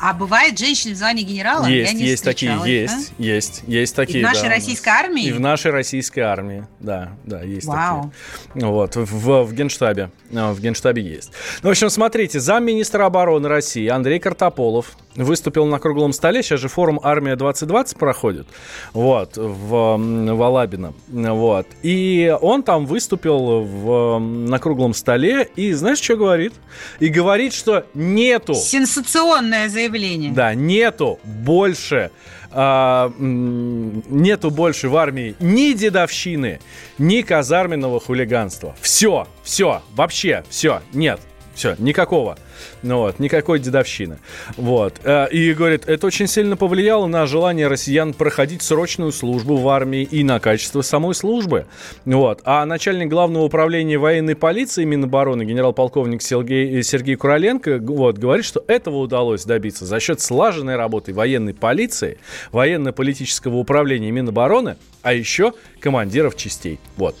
А 0.00 0.14
бывает 0.14 0.58
женщины 0.58 0.94
в 0.94 0.96
звании 0.96 1.22
генерала? 1.22 1.66
Есть, 1.66 1.92
Я 1.92 1.98
не 1.98 2.04
есть 2.04 2.24
такие, 2.24 2.60
есть, 2.64 3.12
а? 3.18 3.22
есть, 3.22 3.62
есть 3.66 3.96
такие. 3.96 4.20
И 4.20 4.22
в 4.22 4.26
нашей 4.26 4.42
да, 4.44 4.48
российской 4.50 4.88
армии? 4.88 5.24
И 5.24 5.32
в 5.32 5.40
нашей 5.40 5.70
российской 5.70 6.20
армии, 6.20 6.66
да, 6.80 7.12
да, 7.24 7.42
есть 7.42 7.66
Вау. 7.66 8.12
такие. 8.52 8.70
Вот, 8.70 8.96
в, 8.96 9.44
в 9.44 9.52
Генштабе, 9.52 10.10
в 10.30 10.60
Генштабе 10.60 11.02
есть. 11.02 11.32
Ну, 11.62 11.68
в 11.68 11.72
общем, 11.72 11.90
смотрите, 11.90 12.38
замминистра 12.38 13.06
обороны 13.06 13.48
России 13.48 13.88
Андрей 13.88 14.20
Картополов 14.20 14.96
выступил 15.24 15.66
на 15.66 15.78
круглом 15.78 16.12
столе, 16.12 16.42
сейчас 16.42 16.60
же 16.60 16.68
форум 16.68 17.00
«Армия-2020» 17.02 17.98
проходит, 17.98 18.46
вот, 18.92 19.36
в, 19.36 19.96
в 19.96 20.42
Алабино, 20.42 20.94
вот, 21.08 21.66
и 21.82 22.34
он 22.40 22.62
там 22.62 22.86
выступил 22.86 23.62
в, 23.62 24.18
на 24.18 24.58
круглом 24.58 24.94
столе, 24.94 25.48
и 25.56 25.72
знаешь, 25.72 26.00
что 26.00 26.16
говорит? 26.16 26.54
И 27.00 27.08
говорит, 27.08 27.52
что 27.52 27.84
нету... 27.94 28.54
Сенсационное 28.54 29.68
заявление. 29.68 30.32
Да, 30.32 30.54
нету 30.54 31.18
больше 31.24 32.10
а, 32.50 33.12
нету 33.18 34.50
больше 34.50 34.88
в 34.88 34.96
армии 34.96 35.36
ни 35.38 35.72
дедовщины, 35.72 36.60
ни 36.96 37.20
казарменного 37.22 38.00
хулиганства. 38.00 38.74
Все, 38.80 39.28
все, 39.42 39.82
вообще, 39.94 40.44
все, 40.48 40.80
нет, 40.92 41.20
все, 41.58 41.74
никакого. 41.78 42.38
Ну 42.84 42.98
вот, 42.98 43.18
никакой 43.18 43.58
дедовщины. 43.58 44.18
Вот. 44.56 44.94
Э, 45.02 45.28
и 45.28 45.52
говорит, 45.52 45.88
это 45.88 46.06
очень 46.06 46.28
сильно 46.28 46.56
повлияло 46.56 47.06
на 47.06 47.26
желание 47.26 47.66
россиян 47.66 48.14
проходить 48.14 48.62
срочную 48.62 49.10
службу 49.10 49.56
в 49.56 49.68
армии 49.68 50.04
и 50.04 50.22
на 50.22 50.38
качество 50.38 50.82
самой 50.82 51.16
службы. 51.16 51.66
Вот. 52.04 52.42
А 52.44 52.64
начальник 52.64 53.08
главного 53.08 53.42
управления 53.42 53.98
военной 53.98 54.36
полиции 54.36 54.84
Минобороны 54.84 55.42
генерал-полковник 55.42 56.22
Сергей, 56.22 56.80
Сергей 56.84 57.16
Куроленко 57.16 57.78
вот, 57.80 58.18
говорит, 58.18 58.44
что 58.44 58.62
этого 58.68 58.98
удалось 58.98 59.44
добиться 59.44 59.84
за 59.84 59.98
счет 59.98 60.20
слаженной 60.20 60.76
работы 60.76 61.12
военной 61.12 61.54
полиции, 61.54 62.18
военно-политического 62.52 63.56
управления 63.56 64.12
Минобороны, 64.12 64.76
а 65.02 65.12
еще 65.12 65.54
командиров 65.80 66.36
частей. 66.36 66.78
Вот. 66.96 67.16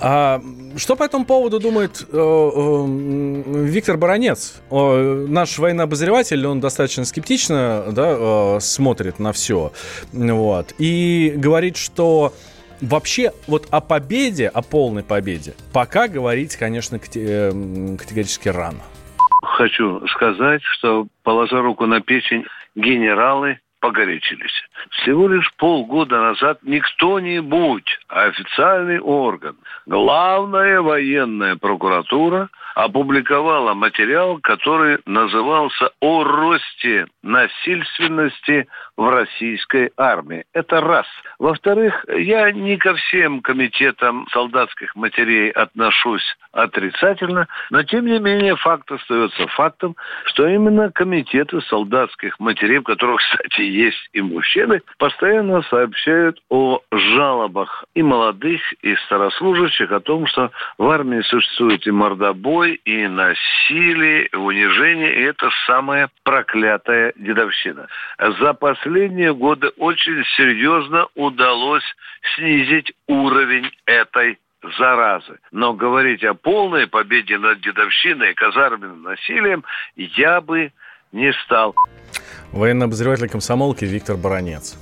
А 0.00 0.40
что 0.76 0.96
по 0.96 1.04
этому 1.04 1.24
поводу 1.24 1.60
думает 1.60 2.02
э, 2.02 2.16
э, 2.16 2.84
Виктор 3.64 3.96
Баранец? 3.96 4.60
Э, 4.70 5.26
наш 5.28 5.58
военный 5.58 5.84
обозреватель, 5.84 6.44
он 6.46 6.60
достаточно 6.60 7.04
скептично 7.04 7.86
да, 7.92 8.16
э, 8.18 8.60
смотрит 8.60 9.18
на 9.18 9.32
все. 9.32 9.72
Вот, 10.12 10.74
и 10.78 11.32
говорит, 11.36 11.76
что 11.76 12.32
вообще 12.80 13.32
вот 13.46 13.66
о 13.70 13.80
победе, 13.80 14.48
о 14.48 14.62
полной 14.62 15.02
победе, 15.02 15.54
пока 15.72 16.08
говорить, 16.08 16.56
конечно, 16.56 16.96
э, 16.96 17.96
категорически 17.98 18.48
рано. 18.48 18.80
Хочу 19.42 20.06
сказать, 20.08 20.62
что 20.62 21.06
положа 21.22 21.60
руку 21.62 21.86
на 21.86 22.00
печень, 22.00 22.44
генералы 22.74 23.58
погорячились. 23.84 24.64
Всего 24.92 25.28
лишь 25.28 25.52
полгода 25.58 26.18
назад 26.18 26.60
не 26.62 26.80
кто-нибудь, 26.80 27.98
а 28.08 28.24
официальный 28.24 28.98
орган, 28.98 29.56
главная 29.84 30.80
военная 30.80 31.56
прокуратура– 31.56 32.48
опубликовала 32.74 33.74
материал, 33.74 34.38
который 34.42 34.98
назывался 35.06 35.90
«О 36.00 36.24
росте 36.24 37.06
насильственности 37.22 38.66
в 38.96 39.08
российской 39.08 39.92
армии». 39.96 40.44
Это 40.52 40.80
раз. 40.80 41.06
Во-вторых, 41.38 42.04
я 42.08 42.50
не 42.52 42.76
ко 42.76 42.94
всем 42.94 43.40
комитетам 43.40 44.26
солдатских 44.30 44.94
матерей 44.94 45.50
отношусь 45.50 46.24
отрицательно, 46.52 47.48
но 47.70 47.82
тем 47.82 48.06
не 48.06 48.18
менее 48.18 48.56
факт 48.56 48.90
остается 48.90 49.46
фактом, 49.48 49.96
что 50.26 50.46
именно 50.46 50.90
комитеты 50.90 51.60
солдатских 51.62 52.38
матерей, 52.38 52.78
в 52.78 52.84
которых, 52.84 53.20
кстати, 53.30 53.62
есть 53.62 54.08
и 54.12 54.22
мужчины, 54.22 54.80
постоянно 54.98 55.62
сообщают 55.62 56.40
о 56.48 56.80
жалобах 56.92 57.84
и 57.94 58.02
молодых, 58.02 58.60
и 58.82 58.94
старослужащих 59.06 59.90
о 59.90 60.00
том, 60.00 60.26
что 60.26 60.50
в 60.78 60.88
армии 60.88 61.20
существует 61.22 61.86
и 61.86 61.90
мордобой, 61.90 62.74
и 62.84 63.06
насилие, 63.08 64.26
и 64.26 64.36
унижение, 64.36 65.14
и 65.14 65.22
это 65.22 65.50
самая 65.66 66.08
проклятая 66.22 67.12
дедовщина. 67.16 67.88
За 68.18 68.54
последние 68.54 68.83
годы 69.32 69.68
очень 69.78 70.24
серьезно 70.36 71.06
удалось 71.14 71.84
снизить 72.36 72.92
уровень 73.06 73.70
этой 73.86 74.38
заразы. 74.78 75.38
Но 75.52 75.74
говорить 75.74 76.24
о 76.24 76.34
полной 76.34 76.86
победе 76.86 77.38
над 77.38 77.60
дедовщиной 77.60 78.32
и 78.32 78.34
казарменным 78.34 79.02
насилием 79.02 79.64
я 79.96 80.40
бы 80.40 80.72
не 81.12 81.32
стал. 81.44 81.74
Военный 82.52 82.86
обозреватель 82.86 83.28
комсомолки 83.28 83.84
Виктор 83.84 84.16
Баранец. 84.16 84.78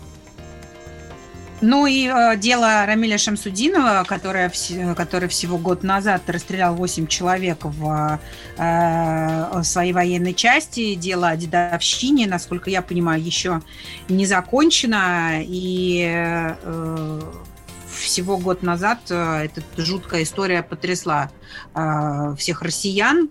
Ну 1.62 1.86
и 1.86 2.08
э, 2.08 2.36
дело 2.36 2.84
Рамиля 2.86 3.18
Шамсудинова, 3.18 4.04
которое, 4.04 4.52
который 4.96 5.28
всего 5.28 5.58
год 5.58 5.84
назад 5.84 6.22
расстрелял 6.26 6.74
8 6.74 7.06
человек 7.06 7.58
в, 7.62 8.18
э, 8.58 9.48
в 9.54 9.62
своей 9.62 9.92
военной 9.92 10.34
части. 10.34 10.96
Дело 10.96 11.28
о 11.28 11.36
дедовщине, 11.36 12.26
насколько 12.26 12.68
я 12.68 12.82
понимаю, 12.82 13.22
еще 13.22 13.62
не 14.08 14.26
закончено. 14.26 15.40
И 15.40 16.04
э, 16.04 17.20
всего 17.92 18.38
год 18.38 18.62
назад 18.62 18.98
э, 19.10 19.44
эта 19.44 19.62
жуткая 19.76 20.24
история 20.24 20.64
потрясла 20.64 21.30
э, 21.74 22.34
всех 22.36 22.62
россиян. 22.62 23.30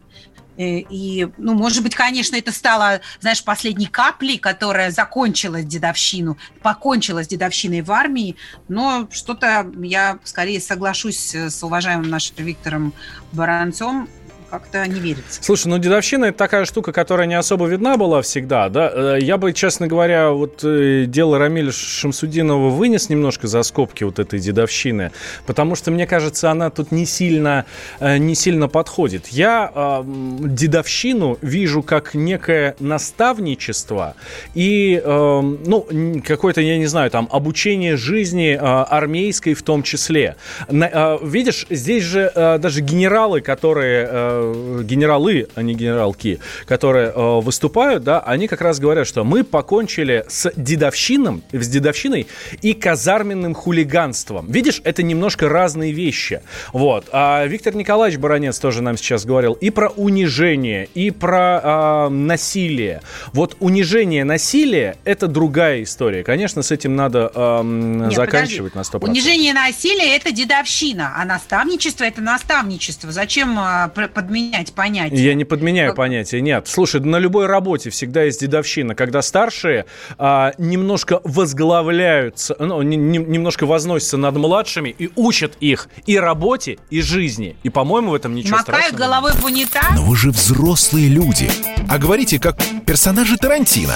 Э, 0.57 0.79
и, 0.79 1.27
ну, 1.37 1.53
может 1.53 1.83
быть, 1.83 1.95
конечно, 1.95 2.35
это 2.35 2.51
стало, 2.51 3.01
знаешь, 3.19 3.43
последней 3.43 3.87
каплей, 3.87 4.37
которая 4.37 4.91
закончила 4.91 5.61
дедовщину, 5.61 6.37
покончила 6.61 7.23
с 7.23 7.27
дедовщиной 7.27 7.81
в 7.81 7.91
армии, 7.91 8.35
но 8.67 9.07
что-то 9.11 9.71
я 9.81 10.19
скорее 10.23 10.59
соглашусь 10.59 11.33
с 11.35 11.63
уважаемым 11.63 12.09
нашим 12.09 12.35
Виктором 12.37 12.93
Баранцом, 13.31 14.09
как-то 14.51 14.85
не 14.85 14.99
верится. 14.99 15.41
Слушай, 15.41 15.67
ну 15.67 15.77
дедовщина 15.77 16.25
это 16.25 16.37
такая 16.37 16.65
штука, 16.65 16.91
которая 16.91 17.25
не 17.25 17.35
особо 17.35 17.67
видна 17.67 17.95
была 17.95 18.21
всегда, 18.21 18.67
да? 18.67 18.91
Э, 18.93 19.17
я 19.19 19.37
бы, 19.37 19.53
честно 19.53 19.87
говоря, 19.87 20.31
вот 20.31 20.59
э, 20.63 21.05
дело 21.07 21.39
Рамиля 21.39 21.71
Шамсудинова 21.71 22.69
вынес 22.69 23.07
немножко 23.09 23.47
за 23.47 23.63
скобки 23.63 24.03
вот 24.03 24.19
этой 24.19 24.39
дедовщины, 24.39 25.11
потому 25.45 25.75
что, 25.75 25.89
мне 25.91 26.05
кажется, 26.05 26.51
она 26.51 26.69
тут 26.69 26.91
не 26.91 27.05
сильно, 27.05 27.65
э, 28.01 28.17
не 28.17 28.35
сильно 28.35 28.67
подходит. 28.67 29.27
Я 29.27 29.71
дедовщину 30.03 31.37
вижу 31.41 31.81
как 31.81 32.13
некое 32.13 32.75
наставничество 32.79 34.15
и, 34.53 35.01
ну, 35.05 35.87
какое-то, 36.25 36.59
я 36.59 36.77
не 36.77 36.87
знаю, 36.87 37.09
там, 37.09 37.29
обучение 37.31 37.95
жизни 37.95 38.59
армейской 38.59 39.53
в 39.53 39.63
том 39.63 39.83
числе. 39.83 40.35
Видишь, 40.69 41.67
здесь 41.69 42.03
же 42.03 42.31
даже 42.35 42.81
генералы, 42.81 43.41
которые 43.41 44.40
генералы, 44.83 45.47
а 45.55 45.61
не 45.61 45.73
генералки, 45.73 46.39
которые 46.65 47.11
э, 47.13 47.39
выступают, 47.41 48.03
да, 48.03 48.19
они 48.19 48.47
как 48.47 48.61
раз 48.61 48.79
говорят, 48.79 49.07
что 49.07 49.23
мы 49.23 49.43
покончили 49.43 50.25
с 50.27 50.51
дедовщином, 50.55 51.43
с 51.51 51.67
дедовщиной 51.67 52.27
и 52.61 52.73
казарменным 52.73 53.53
хулиганством. 53.53 54.51
Видишь, 54.51 54.81
это 54.83 55.03
немножко 55.03 55.49
разные 55.49 55.91
вещи. 55.91 56.41
Вот. 56.73 57.05
А 57.11 57.45
Виктор 57.45 57.75
Николаевич 57.75 58.19
Баранец 58.19 58.59
тоже 58.59 58.81
нам 58.81 58.97
сейчас 58.97 59.25
говорил 59.25 59.53
и 59.53 59.69
про 59.69 59.89
унижение, 59.89 60.87
и 60.93 61.11
про 61.11 61.61
э, 61.63 62.09
насилие. 62.09 63.01
Вот 63.33 63.57
унижение 63.59 64.23
насилия– 64.23 64.97
это 65.05 65.27
другая 65.27 65.83
история. 65.83 66.23
Конечно, 66.23 66.63
с 66.63 66.71
этим 66.71 66.95
надо 66.95 67.31
э, 67.33 67.61
Нет, 67.63 68.13
заканчивать 68.13 68.73
подожди. 68.73 68.97
на 68.97 68.99
100%. 68.99 69.09
Унижение 69.09 69.53
насилия– 69.53 70.15
это 70.17 70.31
дедовщина, 70.31 71.13
а 71.17 71.25
наставничество– 71.25 72.03
это 72.05 72.21
наставничество. 72.21 73.11
Зачем 73.11 73.59
э, 73.59 73.89
под 73.89 74.29
подменять 74.31 74.73
понятие. 74.73 75.23
Я 75.23 75.33
не 75.33 75.45
подменяю 75.45 75.89
как... 75.89 75.97
понятие, 75.97 76.41
нет. 76.41 76.67
Слушай, 76.67 77.01
на 77.01 77.17
любой 77.17 77.47
работе 77.47 77.89
всегда 77.89 78.23
есть 78.23 78.41
дедовщина, 78.41 78.95
когда 78.95 79.21
старшие 79.21 79.85
а, 80.17 80.53
немножко 80.57 81.19
возглавляются, 81.23 82.55
ну, 82.59 82.81
не, 82.81 82.95
не, 82.95 83.17
немножко 83.17 83.65
возносятся 83.65 84.17
над 84.17 84.35
младшими 84.37 84.89
и 84.97 85.09
учат 85.15 85.57
их 85.59 85.89
и 86.05 86.17
работе, 86.17 86.77
и 86.89 87.01
жизни. 87.01 87.55
И, 87.63 87.69
по-моему, 87.69 88.11
в 88.11 88.15
этом 88.15 88.33
ничего 88.33 88.57
Макают 88.57 88.85
страшного. 88.85 88.99
головой 88.99 89.31
в 89.33 89.45
унитаз. 89.45 89.95
Но 89.95 90.03
вы 90.03 90.15
же 90.15 90.31
взрослые 90.31 91.09
люди. 91.09 91.49
А 91.89 91.97
говорите, 91.97 92.39
как 92.39 92.57
персонажи 92.85 93.37
Тарантино. 93.37 93.95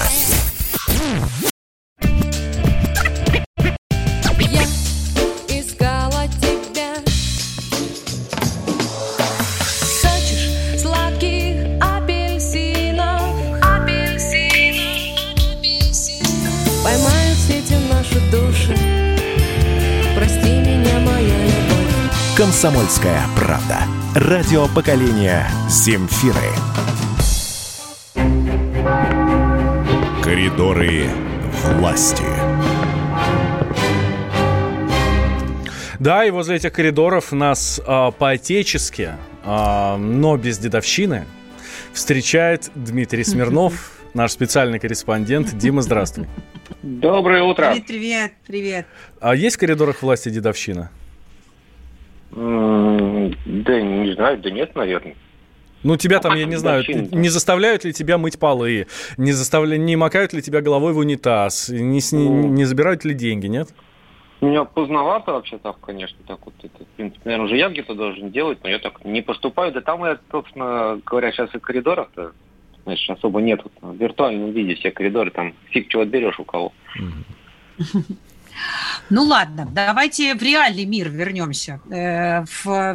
«Комсомольская 22.36 23.22
правда». 23.34 23.78
Радио 24.14 24.66
поколения 24.68 25.48
«Земфиры». 25.70 26.52
Коридоры 30.22 31.06
власти. 31.64 32.26
Да, 35.98 36.26
и 36.26 36.30
возле 36.30 36.56
этих 36.56 36.74
коридоров 36.74 37.32
нас 37.32 37.80
э, 37.80 38.12
по-отечески, 38.18 39.12
э, 39.42 39.96
но 39.96 40.36
без 40.36 40.58
дедовщины, 40.58 41.24
встречает 41.94 42.70
Дмитрий 42.74 43.24
Смирнов, 43.24 43.98
наш 44.12 44.32
специальный 44.32 44.78
корреспондент. 44.78 45.56
Дима, 45.56 45.80
здравствуй. 45.80 46.26
Доброе 46.82 47.44
утро. 47.44 47.70
Привет, 47.70 47.86
привет, 47.86 48.32
привет. 48.46 48.86
А 49.20 49.34
есть 49.34 49.56
в 49.56 49.58
коридорах 49.58 50.02
власти 50.02 50.28
дедовщина? 50.28 50.90
Да 52.36 53.80
не 53.80 54.12
знаю, 54.12 54.38
да 54.38 54.50
нет, 54.50 54.74
наверное. 54.74 55.16
Ну, 55.82 55.96
тебя 55.96 56.18
там, 56.18 56.36
я 56.36 56.44
не 56.44 56.56
знаю, 56.56 56.84
не 56.86 57.28
заставляют 57.28 57.84
ли 57.84 57.92
тебя 57.92 58.18
мыть 58.18 58.38
полы, 58.38 58.88
не, 59.16 59.32
заставля... 59.32 59.76
не 59.76 59.96
макают 59.96 60.32
ли 60.32 60.42
тебя 60.42 60.60
головой 60.60 60.92
в 60.92 60.98
унитаз, 60.98 61.68
не, 61.68 62.00
с... 62.00 62.12
не, 62.12 62.28
не 62.28 62.64
забирают 62.64 63.04
ли 63.04 63.14
деньги, 63.14 63.46
нет? 63.46 63.68
Меня 64.40 64.64
поздновато 64.64 65.32
вообще 65.32 65.56
так, 65.58 65.80
конечно, 65.80 66.18
так 66.26 66.40
вот 66.44 66.54
это, 66.62 66.84
в 66.84 66.88
принципе, 66.96 67.22
наверное, 67.24 67.46
уже 67.46 67.56
я 67.56 67.68
где-то 67.70 67.94
должен 67.94 68.30
делать, 68.30 68.58
но 68.62 68.68
я 68.68 68.78
так 68.78 69.02
не 69.04 69.22
поступаю. 69.22 69.72
Да 69.72 69.80
там, 69.80 70.04
я, 70.04 70.18
собственно 70.30 71.00
говоря, 71.06 71.32
сейчас 71.32 71.54
и 71.54 71.58
коридоров-то, 71.58 72.32
значит, 72.84 73.08
особо 73.16 73.40
нет. 73.40 73.60
В 73.80 73.96
виртуальном 73.96 74.50
виде 74.50 74.74
все 74.74 74.90
коридоры, 74.90 75.30
там 75.30 75.54
фиг 75.70 75.88
чего 75.88 76.02
отберешь 76.02 76.38
у 76.38 76.44
кого. 76.44 76.72
Ну 79.10 79.22
ладно, 79.22 79.66
давайте 79.70 80.34
в 80.34 80.42
реальный 80.42 80.84
мир 80.84 81.08
вернемся. 81.08 81.80
Э, 81.90 82.44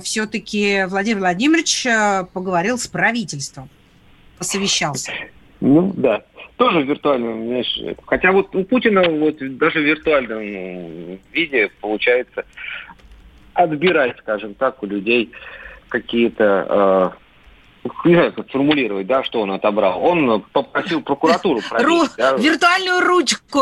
все-таки 0.01 0.85
Владимир 0.87 1.19
Владимирович 1.19 1.85
э, 1.85 2.25
поговорил 2.33 2.77
с 2.77 2.87
правительством, 2.87 3.69
посовещался. 4.37 5.13
Ну 5.59 5.93
да, 5.95 6.23
тоже 6.57 6.79
в 6.79 6.87
виртуальном, 6.87 7.47
знаешь, 7.47 7.79
хотя 8.05 8.31
вот 8.31 8.55
у 8.55 8.63
Путина 8.63 9.03
вот 9.03 9.37
даже 9.57 9.79
в 9.79 9.83
виртуальном 9.83 11.19
виде 11.31 11.69
получается 11.79 12.45
отбирать, 13.53 14.17
скажем 14.19 14.53
так, 14.55 14.81
у 14.83 14.85
людей 14.85 15.31
какие-то 15.89 17.13
э, 17.15 17.20
не 18.05 18.13
знаю, 18.13 18.33
как 18.33 18.49
формулировать, 18.49 19.07
да, 19.07 19.23
что 19.23 19.41
он 19.41 19.51
отобрал. 19.51 20.03
Он 20.03 20.41
попросил 20.53 21.01
прокуратуру 21.01 21.61
проверить. 21.67 22.11
Да. 22.17 22.35
Виртуальную 22.37 23.01
ручку. 23.01 23.59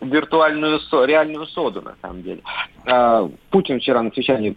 Виртуальную, 0.00 0.80
реальную 1.06 1.46
соду, 1.46 1.82
на 1.82 1.94
самом 2.00 2.22
деле. 2.22 2.42
А, 2.86 3.28
Путин 3.50 3.80
вчера 3.80 4.02
на 4.02 4.10
совещании 4.10 4.56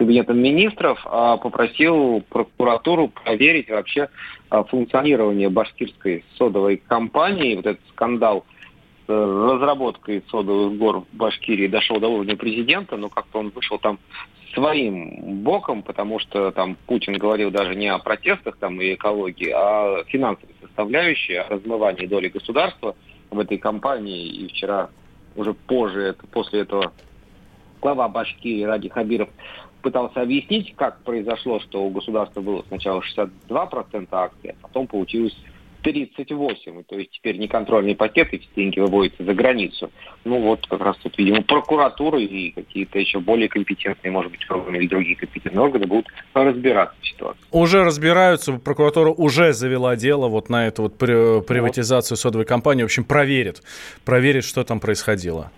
Кабинетом 0.00 0.38
министров 0.38 0.98
а, 1.04 1.36
попросил 1.36 2.24
прокуратуру 2.30 3.08
проверить 3.08 3.68
вообще 3.68 4.08
а, 4.48 4.64
функционирование 4.64 5.50
башкирской 5.50 6.24
содовой 6.38 6.78
компании. 6.78 7.56
Вот 7.56 7.66
этот 7.66 7.86
скандал 7.90 8.46
с 9.06 9.10
разработкой 9.10 10.24
содовых 10.30 10.78
гор 10.78 11.00
в 11.00 11.14
Башкирии 11.14 11.66
дошел 11.66 12.00
до 12.00 12.08
уровня 12.08 12.34
президента, 12.34 12.96
но 12.96 13.10
как-то 13.10 13.40
он 13.40 13.50
вышел 13.50 13.78
там 13.78 13.98
своим 14.54 15.42
боком, 15.42 15.82
потому 15.82 16.18
что 16.18 16.50
там 16.50 16.76
Путин 16.86 17.14
говорил 17.18 17.50
даже 17.50 17.74
не 17.74 17.88
о 17.88 17.98
протестах 17.98 18.56
там 18.56 18.80
и 18.80 18.94
экологии, 18.94 19.50
а 19.50 20.00
о 20.00 20.04
финансовой 20.04 20.54
составляющей, 20.60 21.34
о 21.34 21.48
размывании 21.48 22.06
доли 22.06 22.28
государства 22.28 22.96
в 23.30 23.38
этой 23.38 23.58
компании. 23.58 24.26
И 24.26 24.48
вчера, 24.48 24.90
уже 25.36 25.54
позже, 25.54 26.16
после 26.32 26.60
этого, 26.60 26.92
глава 27.80 28.08
Башкирии 28.08 28.64
Ради 28.64 28.88
Хабиров 28.88 29.28
пытался 29.82 30.22
объяснить, 30.22 30.74
как 30.76 31.00
произошло, 31.02 31.60
что 31.60 31.84
у 31.84 31.90
государства 31.90 32.40
было 32.40 32.64
сначала 32.68 33.00
62% 33.00 34.08
акций, 34.10 34.50
а 34.50 34.54
потом 34.62 34.86
получилось 34.86 35.36
38. 35.82 36.80
И 36.80 36.82
то 36.84 36.98
есть 36.98 37.10
теперь 37.12 37.38
неконтрольный 37.38 37.94
пакет, 37.94 38.28
эти 38.32 38.48
деньги 38.56 38.78
выводятся 38.80 39.24
за 39.24 39.34
границу. 39.34 39.90
Ну 40.24 40.40
вот 40.40 40.66
как 40.66 40.80
раз 40.80 40.96
тут, 40.98 41.16
видимо, 41.18 41.42
прокуратура 41.42 42.20
и 42.20 42.50
какие-то 42.50 42.98
еще 42.98 43.20
более 43.20 43.48
компетентные, 43.48 44.10
может 44.10 44.30
быть, 44.30 44.48
органы 44.50 44.76
или 44.76 44.86
другие 44.86 45.16
компетентные 45.16 45.62
органы 45.62 45.86
будут 45.86 46.06
разбираться 46.34 46.96
в 47.00 47.06
ситуации. 47.06 47.40
Уже 47.50 47.84
разбираются, 47.84 48.52
прокуратура 48.54 49.10
уже 49.10 49.52
завела 49.52 49.96
дело 49.96 50.28
вот 50.28 50.48
на 50.48 50.66
эту 50.66 50.82
вот 50.82 50.98
приватизацию 50.98 52.16
вот. 52.16 52.20
содовой 52.20 52.46
компании. 52.46 52.82
В 52.82 52.86
общем, 52.86 53.04
проверит, 53.04 53.62
проверит, 54.04 54.44
что 54.44 54.64
там 54.64 54.80
происходило. 54.80 55.50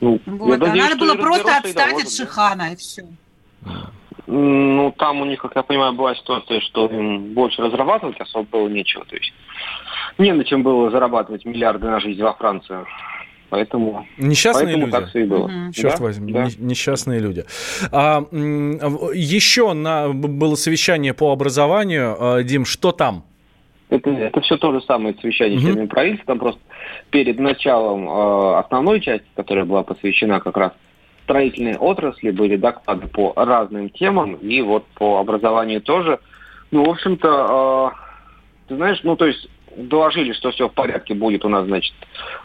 Ну, 0.00 0.18
вот, 0.24 0.62
а 0.62 0.74
надо 0.74 0.96
было 0.96 1.14
просто 1.14 1.58
отстать 1.58 2.02
от 2.02 2.10
Шихана, 2.10 2.72
и 2.72 2.76
все. 2.76 3.04
Ну, 4.26 4.94
там 4.96 5.20
у 5.20 5.24
них, 5.24 5.40
как 5.40 5.52
я 5.56 5.62
понимаю, 5.62 5.92
была 5.92 6.14
ситуация, 6.14 6.60
что 6.60 6.86
им 6.86 7.34
больше 7.34 7.62
разрабатывать 7.62 8.20
особо 8.20 8.46
было 8.48 8.68
нечего. 8.68 9.04
То 9.04 9.16
есть 9.16 9.32
не 10.18 10.32
на 10.32 10.44
чем 10.44 10.62
было 10.62 10.90
зарабатывать 10.90 11.44
миллиарды 11.44 11.86
на 11.86 12.00
жизнь 12.00 12.22
во 12.22 12.34
Францию. 12.34 12.86
Поэтому, 13.50 14.06
Несчастные 14.16 14.76
поэтому 14.76 14.86
люди. 14.86 14.96
так 14.96 15.08
все 15.08 15.20
и 15.20 15.24
было. 15.24 15.44
Угу. 15.44 15.72
Черт 15.72 15.98
да? 15.98 16.04
возьми, 16.04 16.32
да. 16.32 16.46
несчастные 16.58 17.18
люди. 17.18 17.44
А, 17.90 18.22
еще 18.30 19.72
на, 19.72 20.08
было 20.10 20.54
совещание 20.54 21.14
по 21.14 21.32
образованию. 21.32 22.16
А, 22.18 22.42
Дим, 22.44 22.64
что 22.64 22.92
там? 22.92 23.24
Это, 23.88 24.08
это 24.10 24.40
все 24.40 24.56
то 24.56 24.72
же 24.72 24.80
самое 24.82 25.16
совещание 25.20 25.58
угу. 25.58 25.66
членами 25.66 25.86
правительства. 25.86 26.26
Там 26.28 26.38
просто 26.38 26.60
перед 27.10 27.40
началом 27.40 28.08
э, 28.08 28.58
основной 28.60 29.00
части, 29.00 29.26
которая 29.34 29.64
была 29.64 29.82
посвящена 29.82 30.38
как 30.38 30.56
раз 30.56 30.72
строительной 31.30 31.76
отрасли 31.76 32.32
были 32.32 32.56
доклады 32.56 33.06
по 33.06 33.32
разным 33.36 33.88
темам, 33.90 34.34
и 34.34 34.60
вот 34.62 34.84
по 34.96 35.20
образованию 35.20 35.80
тоже. 35.80 36.18
Ну, 36.72 36.84
в 36.84 36.90
общем-то, 36.90 37.92
э, 37.92 38.68
ты 38.68 38.76
знаешь, 38.76 39.00
ну, 39.04 39.14
то 39.14 39.26
есть 39.26 39.48
доложили, 39.76 40.32
что 40.32 40.50
все 40.50 40.68
в 40.68 40.72
порядке, 40.72 41.14
будет 41.14 41.44
у 41.44 41.48
нас, 41.48 41.66
значит, 41.66 41.94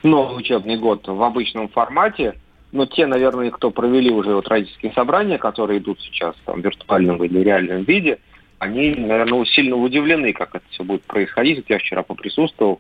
новый 0.04 0.38
учебный 0.38 0.78
год 0.78 1.08
в 1.08 1.24
обычном 1.24 1.68
формате, 1.70 2.36
но 2.72 2.86
те, 2.86 3.08
наверное, 3.08 3.50
кто 3.50 3.72
провели 3.72 4.12
уже 4.12 4.36
вот 4.36 4.48
родительские 4.48 4.94
собрания, 4.94 5.40
которые 5.40 5.80
идут 5.80 6.00
сейчас 6.02 6.36
там, 6.46 6.62
в 6.62 6.64
виртуальном 6.64 7.24
или 7.24 7.40
реальном 7.40 7.84
виде, 7.84 8.20
они, 8.60 8.94
наверное, 8.94 9.46
сильно 9.46 9.76
удивлены, 9.76 10.32
как 10.32 10.54
это 10.54 10.66
все 10.70 10.84
будет 10.84 11.02
происходить. 11.04 11.58
Вот 11.58 11.70
я 11.70 11.80
вчера 11.80 12.04
поприсутствовал, 12.04 12.80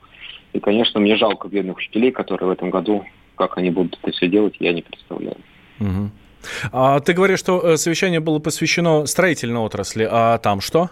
и, 0.53 0.59
конечно, 0.59 0.99
мне 0.99 1.15
жалко 1.15 1.47
бедных 1.47 1.77
учителей, 1.77 2.11
которые 2.11 2.47
в 2.49 2.51
этом 2.51 2.69
году, 2.69 3.05
как 3.35 3.57
они 3.57 3.71
будут 3.71 3.97
это 4.01 4.11
все 4.11 4.27
делать, 4.27 4.55
я 4.59 4.71
не 4.71 4.83
представляю. 4.83 5.37
Угу. 5.79 6.09
А 6.71 6.99
ты 6.99 7.13
говоришь, 7.13 7.39
что 7.39 7.59
э, 7.61 7.77
совещание 7.77 8.19
было 8.19 8.39
посвящено 8.39 9.05
строительной 9.05 9.61
отрасли, 9.61 10.07
а 10.09 10.37
там 10.37 10.61
что? 10.61 10.89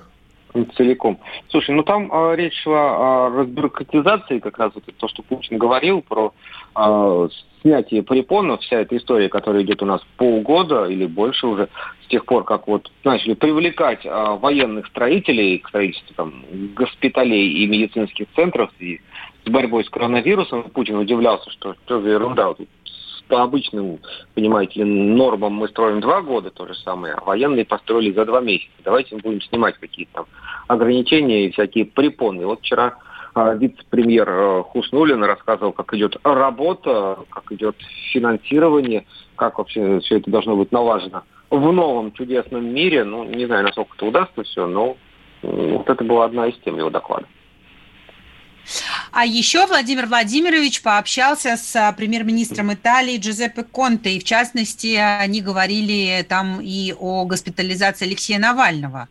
Целиком. 0.77 1.19
Слушай, 1.49 1.73
ну 1.75 1.83
там 1.83 2.11
э, 2.11 2.35
речь 2.35 2.61
шла 2.61 3.25
о 3.25 3.29
разбюрократизации, 3.29 4.37
как 4.37 4.59
раз 4.59 4.71
вот 4.75 4.83
то, 4.97 5.07
что 5.07 5.23
Путин 5.23 5.57
говорил, 5.57 6.01
про 6.03 6.31
э, 6.75 7.29
снятие 7.61 8.03
препонов, 8.03 8.61
вся 8.61 8.81
эта 8.81 8.95
история, 8.95 9.29
которая 9.29 9.63
идет 9.63 9.81
у 9.81 9.85
нас 9.85 10.01
полгода 10.17 10.85
или 10.85 11.07
больше 11.07 11.47
уже, 11.47 11.69
с 12.05 12.07
тех 12.07 12.25
пор, 12.25 12.43
как 12.43 12.67
вот 12.67 12.91
начали 13.03 13.33
привлекать 13.33 14.05
э, 14.05 14.37
военных 14.39 14.85
строителей 14.87 15.57
к 15.57 15.69
строительству 15.69 16.13
там, 16.15 16.45
госпиталей 16.75 17.63
и 17.63 17.65
медицинских 17.65 18.27
центров 18.35 18.69
и 18.79 19.01
с 19.45 19.49
борьбой 19.49 19.83
с 19.83 19.89
коронавирусом, 19.89 20.63
Путин 20.69 20.97
удивлялся, 20.97 21.49
что 21.49 21.75
что 21.85 21.99
за 21.99 22.09
ерунда, 22.09 22.53
тут 22.53 22.69
по 23.27 23.43
обычным, 23.43 23.99
понимаете 24.35 24.83
нормам 24.85 25.53
мы 25.53 25.67
строим 25.67 26.01
два 26.01 26.21
года 26.21 26.49
то 26.51 26.67
же 26.67 26.75
самое, 26.75 27.15
а 27.15 27.23
военные 27.23 27.65
построили 27.65 28.11
за 28.11 28.25
два 28.25 28.41
месяца. 28.41 28.71
Давайте 28.83 29.15
мы 29.15 29.21
будем 29.21 29.41
снимать 29.41 29.77
какие-то 29.77 30.13
там 30.13 30.25
ограничения 30.67 31.45
и 31.45 31.51
всякие 31.51 31.85
препоны. 31.85 32.45
Вот 32.45 32.59
вчера 32.59 32.97
а, 33.33 33.53
вице-премьер 33.55 34.29
а, 34.29 34.63
Хуснулин 34.63 35.23
рассказывал, 35.23 35.73
как 35.73 35.93
идет 35.93 36.17
работа, 36.23 37.19
как 37.29 37.51
идет 37.51 37.75
финансирование, 38.11 39.05
как 39.35 39.57
вообще 39.57 39.99
все 40.01 40.17
это 40.17 40.29
должно 40.29 40.55
быть 40.55 40.71
налажено 40.71 41.23
в 41.49 41.71
новом 41.71 42.11
чудесном 42.13 42.65
мире. 42.65 43.03
Ну, 43.03 43.23
не 43.23 43.45
знаю, 43.45 43.63
насколько 43.63 43.95
это 43.95 44.05
удастся 44.05 44.43
все, 44.43 44.67
но 44.67 44.97
вот 45.41 45.89
это 45.89 46.03
была 46.03 46.25
одна 46.25 46.47
из 46.47 46.57
тем 46.59 46.77
его 46.77 46.89
доклада. 46.89 47.25
А 49.11 49.25
еще 49.25 49.65
Владимир 49.67 50.07
Владимирович 50.07 50.81
пообщался 50.81 51.57
с 51.57 51.75
а, 51.75 51.91
премьер-министром 51.91 52.73
Италии 52.73 53.17
Джузеппе 53.17 53.63
Конте, 53.63 54.11
и 54.11 54.19
в 54.19 54.23
частности 54.23 54.95
они 54.95 55.41
говорили 55.41 56.25
там 56.27 56.59
и 56.61 56.93
о 56.97 57.25
госпитализации 57.25 58.05
Алексея 58.05 58.39
Навального. 58.39 59.09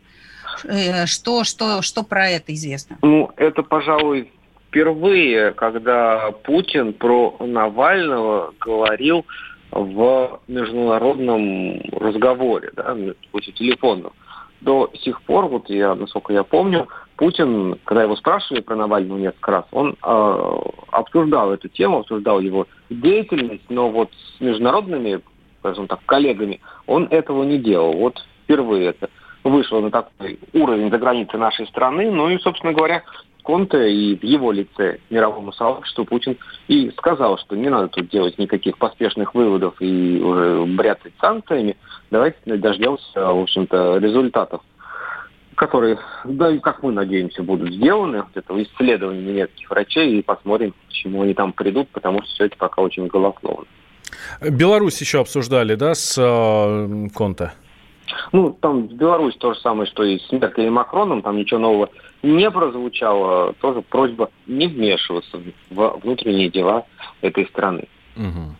Э, 0.64 1.06
что, 1.06 1.44
что, 1.44 1.82
что 1.82 2.02
про 2.02 2.28
это 2.28 2.54
известно? 2.54 2.98
Ну, 3.02 3.30
это, 3.36 3.62
пожалуй, 3.62 4.30
впервые, 4.68 5.52
когда 5.52 6.30
Путин 6.44 6.94
про 6.94 7.36
Навального 7.40 8.54
говорил 8.58 9.26
в 9.70 10.40
международном 10.48 11.80
разговоре, 11.92 12.70
да, 12.74 12.96
по 13.30 13.40
телефону 13.40 14.12
до 14.60 14.90
сих 15.02 15.20
пор, 15.22 15.46
вот 15.46 15.68
я, 15.70 15.94
насколько 15.94 16.32
я 16.32 16.44
помню, 16.44 16.88
Путин, 17.22 17.78
когда 17.84 18.02
его 18.02 18.16
спрашивали 18.16 18.62
про 18.62 18.74
Навального 18.74 19.16
несколько 19.16 19.52
раз, 19.52 19.64
он 19.70 19.92
э, 19.92 20.58
обсуждал 20.90 21.52
эту 21.52 21.68
тему, 21.68 22.00
обсуждал 22.00 22.40
его 22.40 22.66
деятельность, 22.90 23.62
но 23.68 23.90
вот 23.90 24.10
с 24.12 24.40
международными, 24.40 25.20
скажем 25.60 25.86
так, 25.86 26.00
коллегами 26.04 26.60
он 26.88 27.06
этого 27.12 27.44
не 27.44 27.58
делал. 27.58 27.92
Вот 27.92 28.20
впервые 28.42 28.88
это 28.88 29.08
вышло 29.44 29.78
на 29.78 29.92
такой 29.92 30.40
уровень 30.52 30.90
за 30.90 30.98
границы 30.98 31.36
нашей 31.38 31.68
страны. 31.68 32.10
Ну 32.10 32.28
и, 32.28 32.38
собственно 32.38 32.72
говоря, 32.72 33.04
Конте 33.44 33.92
и 33.92 34.16
в 34.16 34.24
его 34.24 34.50
лице 34.50 34.98
мировому 35.08 35.52
сообществу 35.52 36.04
Путин 36.04 36.36
и 36.66 36.90
сказал, 36.96 37.38
что 37.38 37.54
не 37.54 37.68
надо 37.68 37.86
тут 37.86 38.08
делать 38.08 38.36
никаких 38.38 38.78
поспешных 38.78 39.32
выводов 39.36 39.76
и 39.78 40.20
уже 40.20 40.64
бряцать 40.66 41.12
санкциями. 41.20 41.76
Давайте 42.10 42.38
дождемся, 42.44 43.32
в 43.32 43.42
общем-то, 43.42 43.98
результатов, 43.98 44.60
которые, 45.54 45.98
да, 46.24 46.56
как 46.58 46.82
мы 46.82 46.92
надеемся, 46.92 47.42
будут 47.42 47.72
сделаны, 47.74 48.22
вот 48.22 48.36
этого 48.36 48.62
исследования 48.62 49.20
немецких 49.20 49.70
врачей, 49.70 50.18
и 50.18 50.22
посмотрим, 50.22 50.72
к 50.72 50.92
чему 50.92 51.22
они 51.22 51.34
там 51.34 51.52
придут, 51.52 51.88
потому 51.90 52.22
что 52.22 52.32
все 52.32 52.44
это 52.46 52.56
пока 52.56 52.82
очень 52.82 53.06
голословно. 53.06 53.66
Беларусь 54.40 55.00
еще 55.00 55.20
обсуждали, 55.20 55.74
да, 55.74 55.94
с 55.94 56.16
э, 56.18 57.08
Конте? 57.14 57.52
Ну, 58.32 58.56
там 58.60 58.86
Беларусь 58.88 59.36
то 59.36 59.54
же 59.54 59.60
самое, 59.60 59.90
что 59.90 60.02
и 60.04 60.18
с 60.18 60.32
Меркель 60.32 60.66
и 60.66 60.70
Макроном, 60.70 61.22
там 61.22 61.36
ничего 61.36 61.60
нового 61.60 61.90
не 62.22 62.50
прозвучало. 62.50 63.54
Тоже 63.54 63.82
просьба 63.82 64.30
не 64.46 64.66
вмешиваться 64.68 65.38
в 65.70 66.00
внутренние 66.02 66.50
дела 66.50 66.84
этой 67.20 67.46
страны. 67.46 67.88
Угу. 68.16 68.56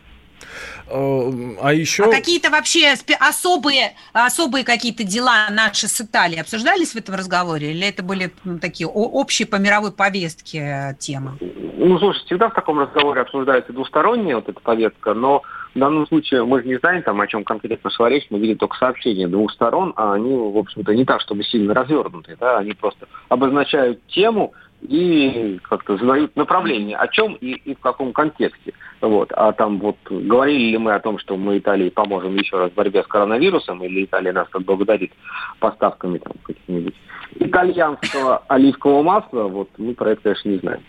А 0.88 1.72
еще... 1.72 2.04
А 2.04 2.10
какие-то 2.10 2.50
вообще 2.50 2.94
особые, 3.20 3.94
особые 4.12 4.64
какие-то 4.64 5.04
дела 5.04 5.48
наши 5.50 5.88
с 5.88 6.00
Италией 6.00 6.40
обсуждались 6.40 6.92
в 6.92 6.96
этом 6.96 7.14
разговоре? 7.14 7.70
Или 7.70 7.88
это 7.88 8.02
были 8.02 8.32
ну, 8.44 8.58
такие 8.58 8.86
общие 8.86 9.46
по 9.46 9.56
мировой 9.56 9.92
повестке 9.92 10.58
э, 10.58 10.94
темы? 10.98 11.38
Ну, 11.40 11.98
слушай, 11.98 12.24
всегда 12.26 12.48
в 12.48 12.54
таком 12.54 12.78
разговоре 12.78 13.22
обсуждается 13.22 13.72
двусторонняя 13.72 14.36
вот 14.36 14.48
эта 14.48 14.60
повестка, 14.60 15.14
но 15.14 15.42
в 15.74 15.78
данном 15.78 16.06
случае 16.06 16.44
мы 16.44 16.60
же 16.60 16.68
не 16.68 16.78
знаем, 16.78 17.02
там, 17.02 17.20
о 17.20 17.26
чем 17.26 17.44
конкретно 17.44 17.90
шла 17.90 18.08
речь, 18.10 18.26
мы 18.30 18.38
видели 18.38 18.56
только 18.56 18.76
сообщения 18.76 19.26
двух 19.26 19.52
сторон, 19.52 19.94
а 19.96 20.12
они, 20.12 20.34
в 20.34 20.58
общем-то, 20.58 20.94
не 20.94 21.04
так, 21.04 21.20
чтобы 21.22 21.44
сильно 21.44 21.72
развернутые, 21.72 22.36
да, 22.38 22.58
они 22.58 22.72
просто 22.72 23.06
обозначают 23.28 24.06
тему 24.08 24.52
и 24.82 25.58
как-то 25.62 25.96
задают 25.96 26.34
направление, 26.36 26.96
о 26.96 27.08
чем 27.08 27.34
и, 27.34 27.52
и 27.52 27.74
в 27.74 27.80
каком 27.80 28.12
контексте. 28.12 28.72
Вот. 29.00 29.32
А 29.32 29.52
там 29.52 29.78
вот 29.78 29.96
говорили 30.08 30.70
ли 30.70 30.78
мы 30.78 30.94
о 30.94 31.00
том, 31.00 31.18
что 31.18 31.36
мы 31.36 31.58
Италии 31.58 31.88
поможем 31.88 32.36
еще 32.36 32.58
раз 32.58 32.70
в 32.70 32.74
борьбе 32.74 33.02
с 33.02 33.06
коронавирусом, 33.06 33.82
или 33.84 34.04
Италия 34.04 34.32
нас 34.32 34.48
отблагодарит 34.52 35.12
поставками 35.58 36.18
там 36.18 36.32
каких-нибудь 36.42 36.94
итальянского 37.36 38.42
оливкового 38.48 39.02
масла, 39.02 39.44
вот 39.44 39.70
мы 39.78 39.94
про 39.94 40.12
это, 40.12 40.22
конечно, 40.22 40.48
не 40.48 40.58
знаем. 40.58 40.80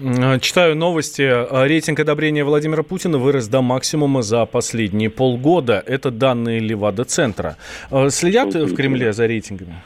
М, 0.00 0.40
Читаю 0.40 0.76
новости. 0.76 1.22
А, 1.22 1.66
Рейтинг 1.66 2.00
одобрения 2.00 2.44
Владимира 2.44 2.82
Путина 2.82 3.18
вырос 3.18 3.48
до 3.48 3.62
максимума 3.62 4.22
за 4.22 4.44
последние 4.44 5.10
полгода. 5.10 5.82
Это 5.86 6.10
данные 6.10 6.60
Левада-центра. 6.60 7.56
А, 7.90 8.10
Следят 8.10 8.54
в 8.54 8.74
Кремле 8.74 9.12
за 9.12 9.26
рейтингами? 9.26 9.82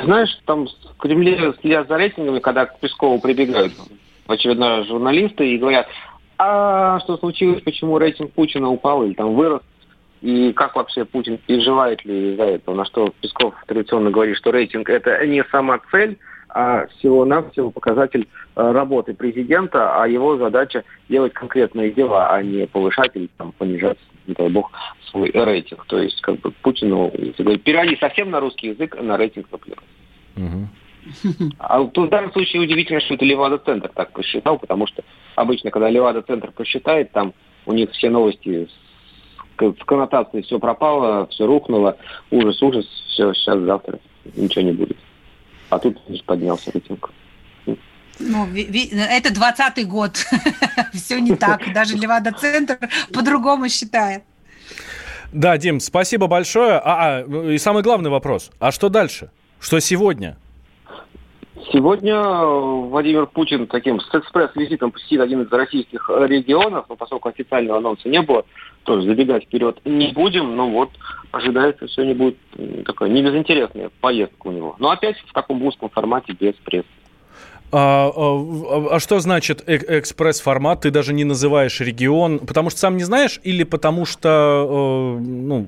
Ты 0.00 0.06
знаешь, 0.06 0.30
там 0.46 0.66
в 0.66 0.96
Кремле 0.96 1.52
следят 1.60 1.88
за 1.88 1.98
рейтингами, 1.98 2.38
когда 2.38 2.64
к 2.64 2.80
Пескову 2.80 3.20
прибегают 3.20 3.74
в 4.26 4.32
очередной 4.32 4.78
раз 4.78 4.86
журналисты 4.86 5.46
и 5.46 5.58
говорят, 5.58 5.88
а 6.38 7.00
что 7.00 7.18
случилось, 7.18 7.62
почему 7.62 7.98
рейтинг 7.98 8.32
Путина 8.32 8.70
упал 8.70 9.04
или 9.04 9.12
там 9.12 9.34
вырос, 9.34 9.60
и 10.22 10.54
как 10.54 10.74
вообще 10.74 11.04
Путин 11.04 11.36
переживает 11.36 12.02
ли 12.06 12.32
из-за 12.32 12.44
этого, 12.44 12.76
на 12.76 12.86
что 12.86 13.12
Песков 13.20 13.54
традиционно 13.66 14.10
говорит, 14.10 14.38
что 14.38 14.50
рейтинг 14.50 14.88
это 14.88 15.26
не 15.26 15.44
сама 15.50 15.80
цель, 15.90 16.16
а 16.48 16.86
всего-навсего 16.86 17.70
показатель 17.70 18.26
э, 18.56 18.72
работы 18.72 19.12
президента, 19.12 20.02
а 20.02 20.08
его 20.08 20.38
задача 20.38 20.82
делать 21.10 21.34
конкретные 21.34 21.90
дела, 21.90 22.30
а 22.30 22.42
не 22.42 22.66
повышать 22.66 23.10
или 23.14 23.28
там, 23.36 23.52
понижать, 23.52 23.98
не 24.26 24.34
дай 24.34 24.48
бог, 24.48 24.70
свой 25.10 25.30
рейтинг. 25.30 25.84
То 25.86 25.98
есть, 25.98 26.20
как 26.20 26.40
бы 26.40 26.50
Путину, 26.50 27.10
если 27.16 27.42
говорить, 27.42 27.62
переводи 27.62 27.96
совсем 27.96 28.30
на 28.30 28.40
русский 28.40 28.68
язык, 28.68 28.96
на 29.00 29.16
рейтинг 29.16 29.50
наплевать. 29.50 29.84
А 31.58 31.80
в 31.80 32.08
данном 32.08 32.30
случае 32.32 32.62
удивительно, 32.62 33.00
что 33.00 33.14
это 33.14 33.24
Левада-центр 33.24 33.90
так 33.94 34.12
посчитал, 34.12 34.58
потому 34.58 34.86
что 34.86 35.02
обычно, 35.34 35.70
когда 35.70 35.88
Левада-центр 35.88 36.52
посчитает, 36.52 37.10
там 37.12 37.32
у 37.64 37.72
них 37.72 37.90
все 37.92 38.10
новости 38.10 38.66
с 38.66 38.90
с 39.60 39.84
коннотацией 39.84 40.42
все 40.42 40.58
пропало, 40.58 41.26
все 41.26 41.46
рухнуло, 41.46 41.96
ужас, 42.30 42.62
ужас, 42.62 42.86
все, 43.08 43.32
сейчас, 43.34 43.58
завтра 43.60 43.98
ничего 44.34 44.62
не 44.62 44.72
будет. 44.72 44.96
А 45.68 45.78
тут 45.78 45.98
поднялся 46.24 46.70
рейтинг. 46.72 47.10
Ну, 48.20 48.46
это 48.54 49.30
20-й 49.30 49.84
год. 49.84 50.16
Все 50.92 51.20
не 51.20 51.34
так. 51.34 51.72
Даже 51.72 51.96
Левада-центр 51.96 52.78
по-другому 53.12 53.68
считает. 53.68 54.22
Да, 55.32 55.56
Дим, 55.56 55.80
спасибо 55.80 56.26
большое. 56.26 56.74
А, 56.74 57.24
а, 57.24 57.52
и 57.52 57.58
самый 57.58 57.82
главный 57.82 58.10
вопрос. 58.10 58.50
А 58.58 58.72
что 58.72 58.88
дальше? 58.88 59.30
Что 59.60 59.78
сегодня? 59.80 60.36
Сегодня 61.72 62.14
э, 62.14 62.88
Владимир 62.88 63.26
Путин 63.26 63.66
таким 63.66 64.00
с 64.00 64.14
экспресс-визитом 64.14 64.90
посетит 64.90 65.20
один 65.20 65.42
из 65.42 65.52
российских 65.52 66.10
э, 66.10 66.26
регионов, 66.26 66.86
но 66.88 66.96
поскольку 66.96 67.28
официального 67.28 67.78
анонса 67.78 68.08
не 68.08 68.22
было, 68.22 68.44
тоже 68.84 69.06
забегать 69.06 69.44
вперед 69.44 69.78
не 69.84 70.08
будем, 70.08 70.56
но 70.56 70.68
вот 70.68 70.90
ожидается 71.30 71.86
сегодня 71.88 72.14
будет 72.14 72.38
такая 72.84 73.08
не 73.08 73.22
безинтересная 73.22 73.90
поездка 74.00 74.48
у 74.48 74.52
него. 74.52 74.74
Но 74.78 74.90
опять 74.90 75.16
в 75.18 75.32
таком 75.32 75.62
узком 75.62 75.90
формате 75.90 76.32
без 76.32 76.54
прессы. 76.54 76.88
А, 77.72 78.10
а, 78.14 78.96
а 78.96 79.00
что 79.00 79.20
значит 79.20 79.62
э- 79.66 79.98
экспресс-формат? 80.00 80.80
Ты 80.80 80.90
даже 80.90 81.12
не 81.12 81.24
называешь 81.24 81.80
регион, 81.80 82.40
потому 82.40 82.70
что 82.70 82.80
сам 82.80 82.96
не 82.96 83.04
знаешь 83.04 83.40
или 83.44 83.62
потому 83.62 84.06
что, 84.06 85.16
э, 85.18 85.22
ну... 85.22 85.66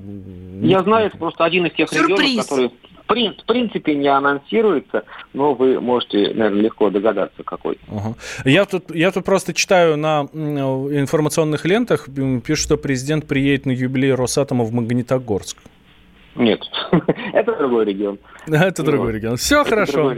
Я 0.61 0.83
знаю, 0.83 1.07
это 1.07 1.17
просто 1.17 1.45
один 1.45 1.65
из 1.65 1.73
тех 1.73 1.89
Сюрприз. 1.89 2.19
регионов, 2.19 2.47
который 2.47 2.67
в 2.67 3.11
прин- 3.11 3.41
в 3.41 3.45
принципе 3.45 3.95
не 3.95 4.07
анонсируется, 4.07 5.03
но 5.33 5.53
вы 5.53 5.79
можете, 5.79 6.33
наверное, 6.33 6.61
легко 6.63 6.89
догадаться, 6.89 7.43
какой. 7.43 7.77
Ага. 7.89 8.15
Я 8.43 8.65
тут, 8.65 8.93
я 8.93 9.11
тут 9.11 9.23
просто 9.23 9.53
читаю 9.53 9.97
на 9.97 10.21
информационных 10.33 11.65
лентах, 11.65 12.07
пишут, 12.45 12.65
что 12.65 12.77
президент 12.77 13.27
приедет 13.27 13.65
на 13.65 13.71
юбилей 13.71 14.13
Росатома 14.13 14.63
в 14.63 14.73
Магнитогорск. 14.73 15.57
Нет, 16.35 16.61
это 17.33 17.55
другой 17.55 17.85
регион. 17.85 18.19
Это 18.47 18.83
другой 18.83 19.13
регион. 19.13 19.37
Все 19.37 19.63
хорошо. 19.63 20.15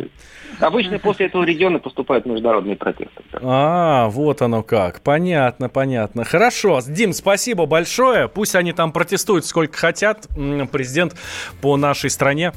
Обычно 0.59 0.99
после 0.99 1.25
этого 1.25 1.43
региона 1.43 1.79
поступают 1.79 2.25
международные 2.25 2.77
протесты. 2.77 3.21
А, 3.41 4.07
вот 4.07 4.41
оно 4.41 4.63
как. 4.63 5.01
Понятно, 5.01 5.67
понятно. 5.67 6.23
Хорошо. 6.23 6.79
Дим, 6.87 7.11
спасибо 7.11 7.65
большое. 7.65 8.29
Пусть 8.29 8.55
они 8.55 8.71
там 8.71 8.93
протестуют 8.93 9.45
сколько 9.45 9.77
хотят. 9.77 10.27
Президент 10.71 11.15
по 11.61 11.75
нашей 11.75 12.09
стране 12.09 12.53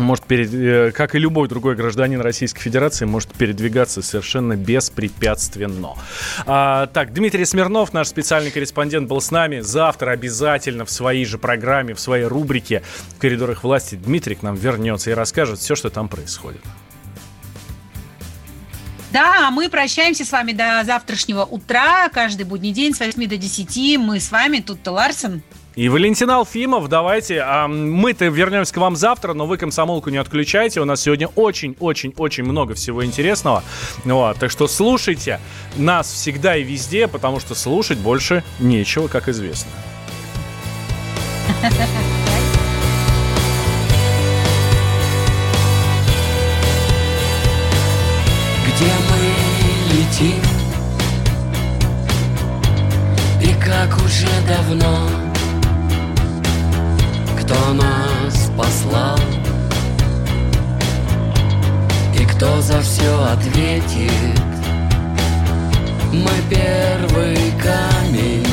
может, 0.00 0.24
перед, 0.24 0.52
э, 0.52 0.92
как 0.92 1.14
и 1.14 1.18
любой 1.18 1.48
другой 1.48 1.74
гражданин 1.76 2.20
Российской 2.20 2.60
Федерации, 2.60 3.04
может 3.04 3.32
передвигаться 3.32 4.02
совершенно 4.02 4.56
беспрепятственно. 4.56 5.94
А, 6.46 6.86
так, 6.86 7.12
Дмитрий 7.12 7.44
Смирнов, 7.44 7.92
наш 7.92 8.08
специальный 8.08 8.50
корреспондент, 8.50 9.08
был 9.08 9.20
с 9.20 9.30
нами. 9.30 9.60
Завтра 9.60 10.10
обязательно 10.10 10.84
в 10.84 10.90
своей 10.90 11.24
же 11.24 11.38
программе, 11.38 11.94
в 11.94 12.00
своей 12.00 12.24
рубрике 12.24 12.82
в 13.16 13.20
коридорах 13.20 13.64
власти 13.64 13.94
Дмитрий 13.94 14.34
к 14.34 14.42
нам 14.42 14.54
вернется 14.54 15.10
и 15.10 15.14
расскажет 15.14 15.58
все, 15.58 15.74
что 15.74 15.90
там 15.90 16.08
происходит. 16.08 16.60
Да, 19.10 19.48
а 19.48 19.50
мы 19.50 19.70
прощаемся 19.70 20.24
с 20.24 20.32
вами 20.32 20.52
до 20.52 20.82
завтрашнего 20.84 21.42
утра. 21.44 22.08
Каждый 22.10 22.44
будний 22.44 22.72
день 22.72 22.94
с 22.94 23.00
8 23.00 23.26
до 23.26 23.36
10. 23.38 23.98
Мы 23.98 24.20
с 24.20 24.30
вами, 24.30 24.60
тут 24.60 24.86
Ларсен. 24.86 25.42
И 25.78 25.88
Валентин 25.88 26.28
Алфимов, 26.28 26.88
давайте, 26.88 27.38
а, 27.38 27.68
мы-то 27.68 28.24
вернемся 28.24 28.74
к 28.74 28.78
вам 28.78 28.96
завтра, 28.96 29.32
но 29.32 29.46
вы 29.46 29.58
комсомолку 29.58 30.10
не 30.10 30.16
отключайте, 30.16 30.80
у 30.80 30.84
нас 30.84 31.02
сегодня 31.02 31.28
очень-очень-очень 31.28 32.42
много 32.42 32.74
всего 32.74 33.04
интересного, 33.04 33.62
вот, 34.04 34.36
так 34.38 34.50
что 34.50 34.66
слушайте 34.66 35.38
нас 35.76 36.12
всегда 36.12 36.56
и 36.56 36.64
везде, 36.64 37.06
потому 37.06 37.38
что 37.38 37.54
слушать 37.54 37.98
больше 37.98 38.42
нечего, 38.58 39.06
как 39.06 39.28
известно. 39.28 39.70
Где 48.66 48.92
мы 49.10 49.16
летим? 49.94 50.42
И 53.40 53.54
как 53.64 53.96
уже 54.02 54.26
давно 54.48 55.27
Кто 57.48 57.72
нас 57.72 58.50
послал. 58.58 59.18
И 62.14 62.24
кто 62.26 62.60
за 62.60 62.82
все 62.82 63.24
ответит. 63.24 64.38
Мы 66.12 66.30
первый 66.50 67.38
камень 67.52 68.44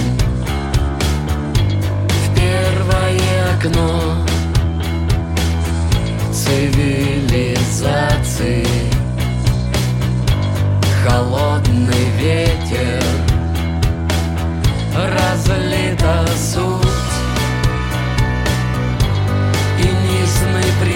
В 2.07 2.33
первое 2.35 3.53
окно 3.57 4.25
Цивилизации. 6.31 7.35
Холодный 11.05 12.07
ветер 12.17 13.03
Разлита 14.95 16.25
суть 16.37 16.84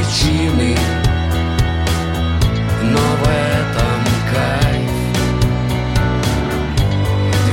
причины 0.09 0.75
Но 2.81 2.97
в 2.97 3.23
этом 3.27 4.01
кайф. 4.33 4.91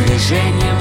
Движением 0.07 0.81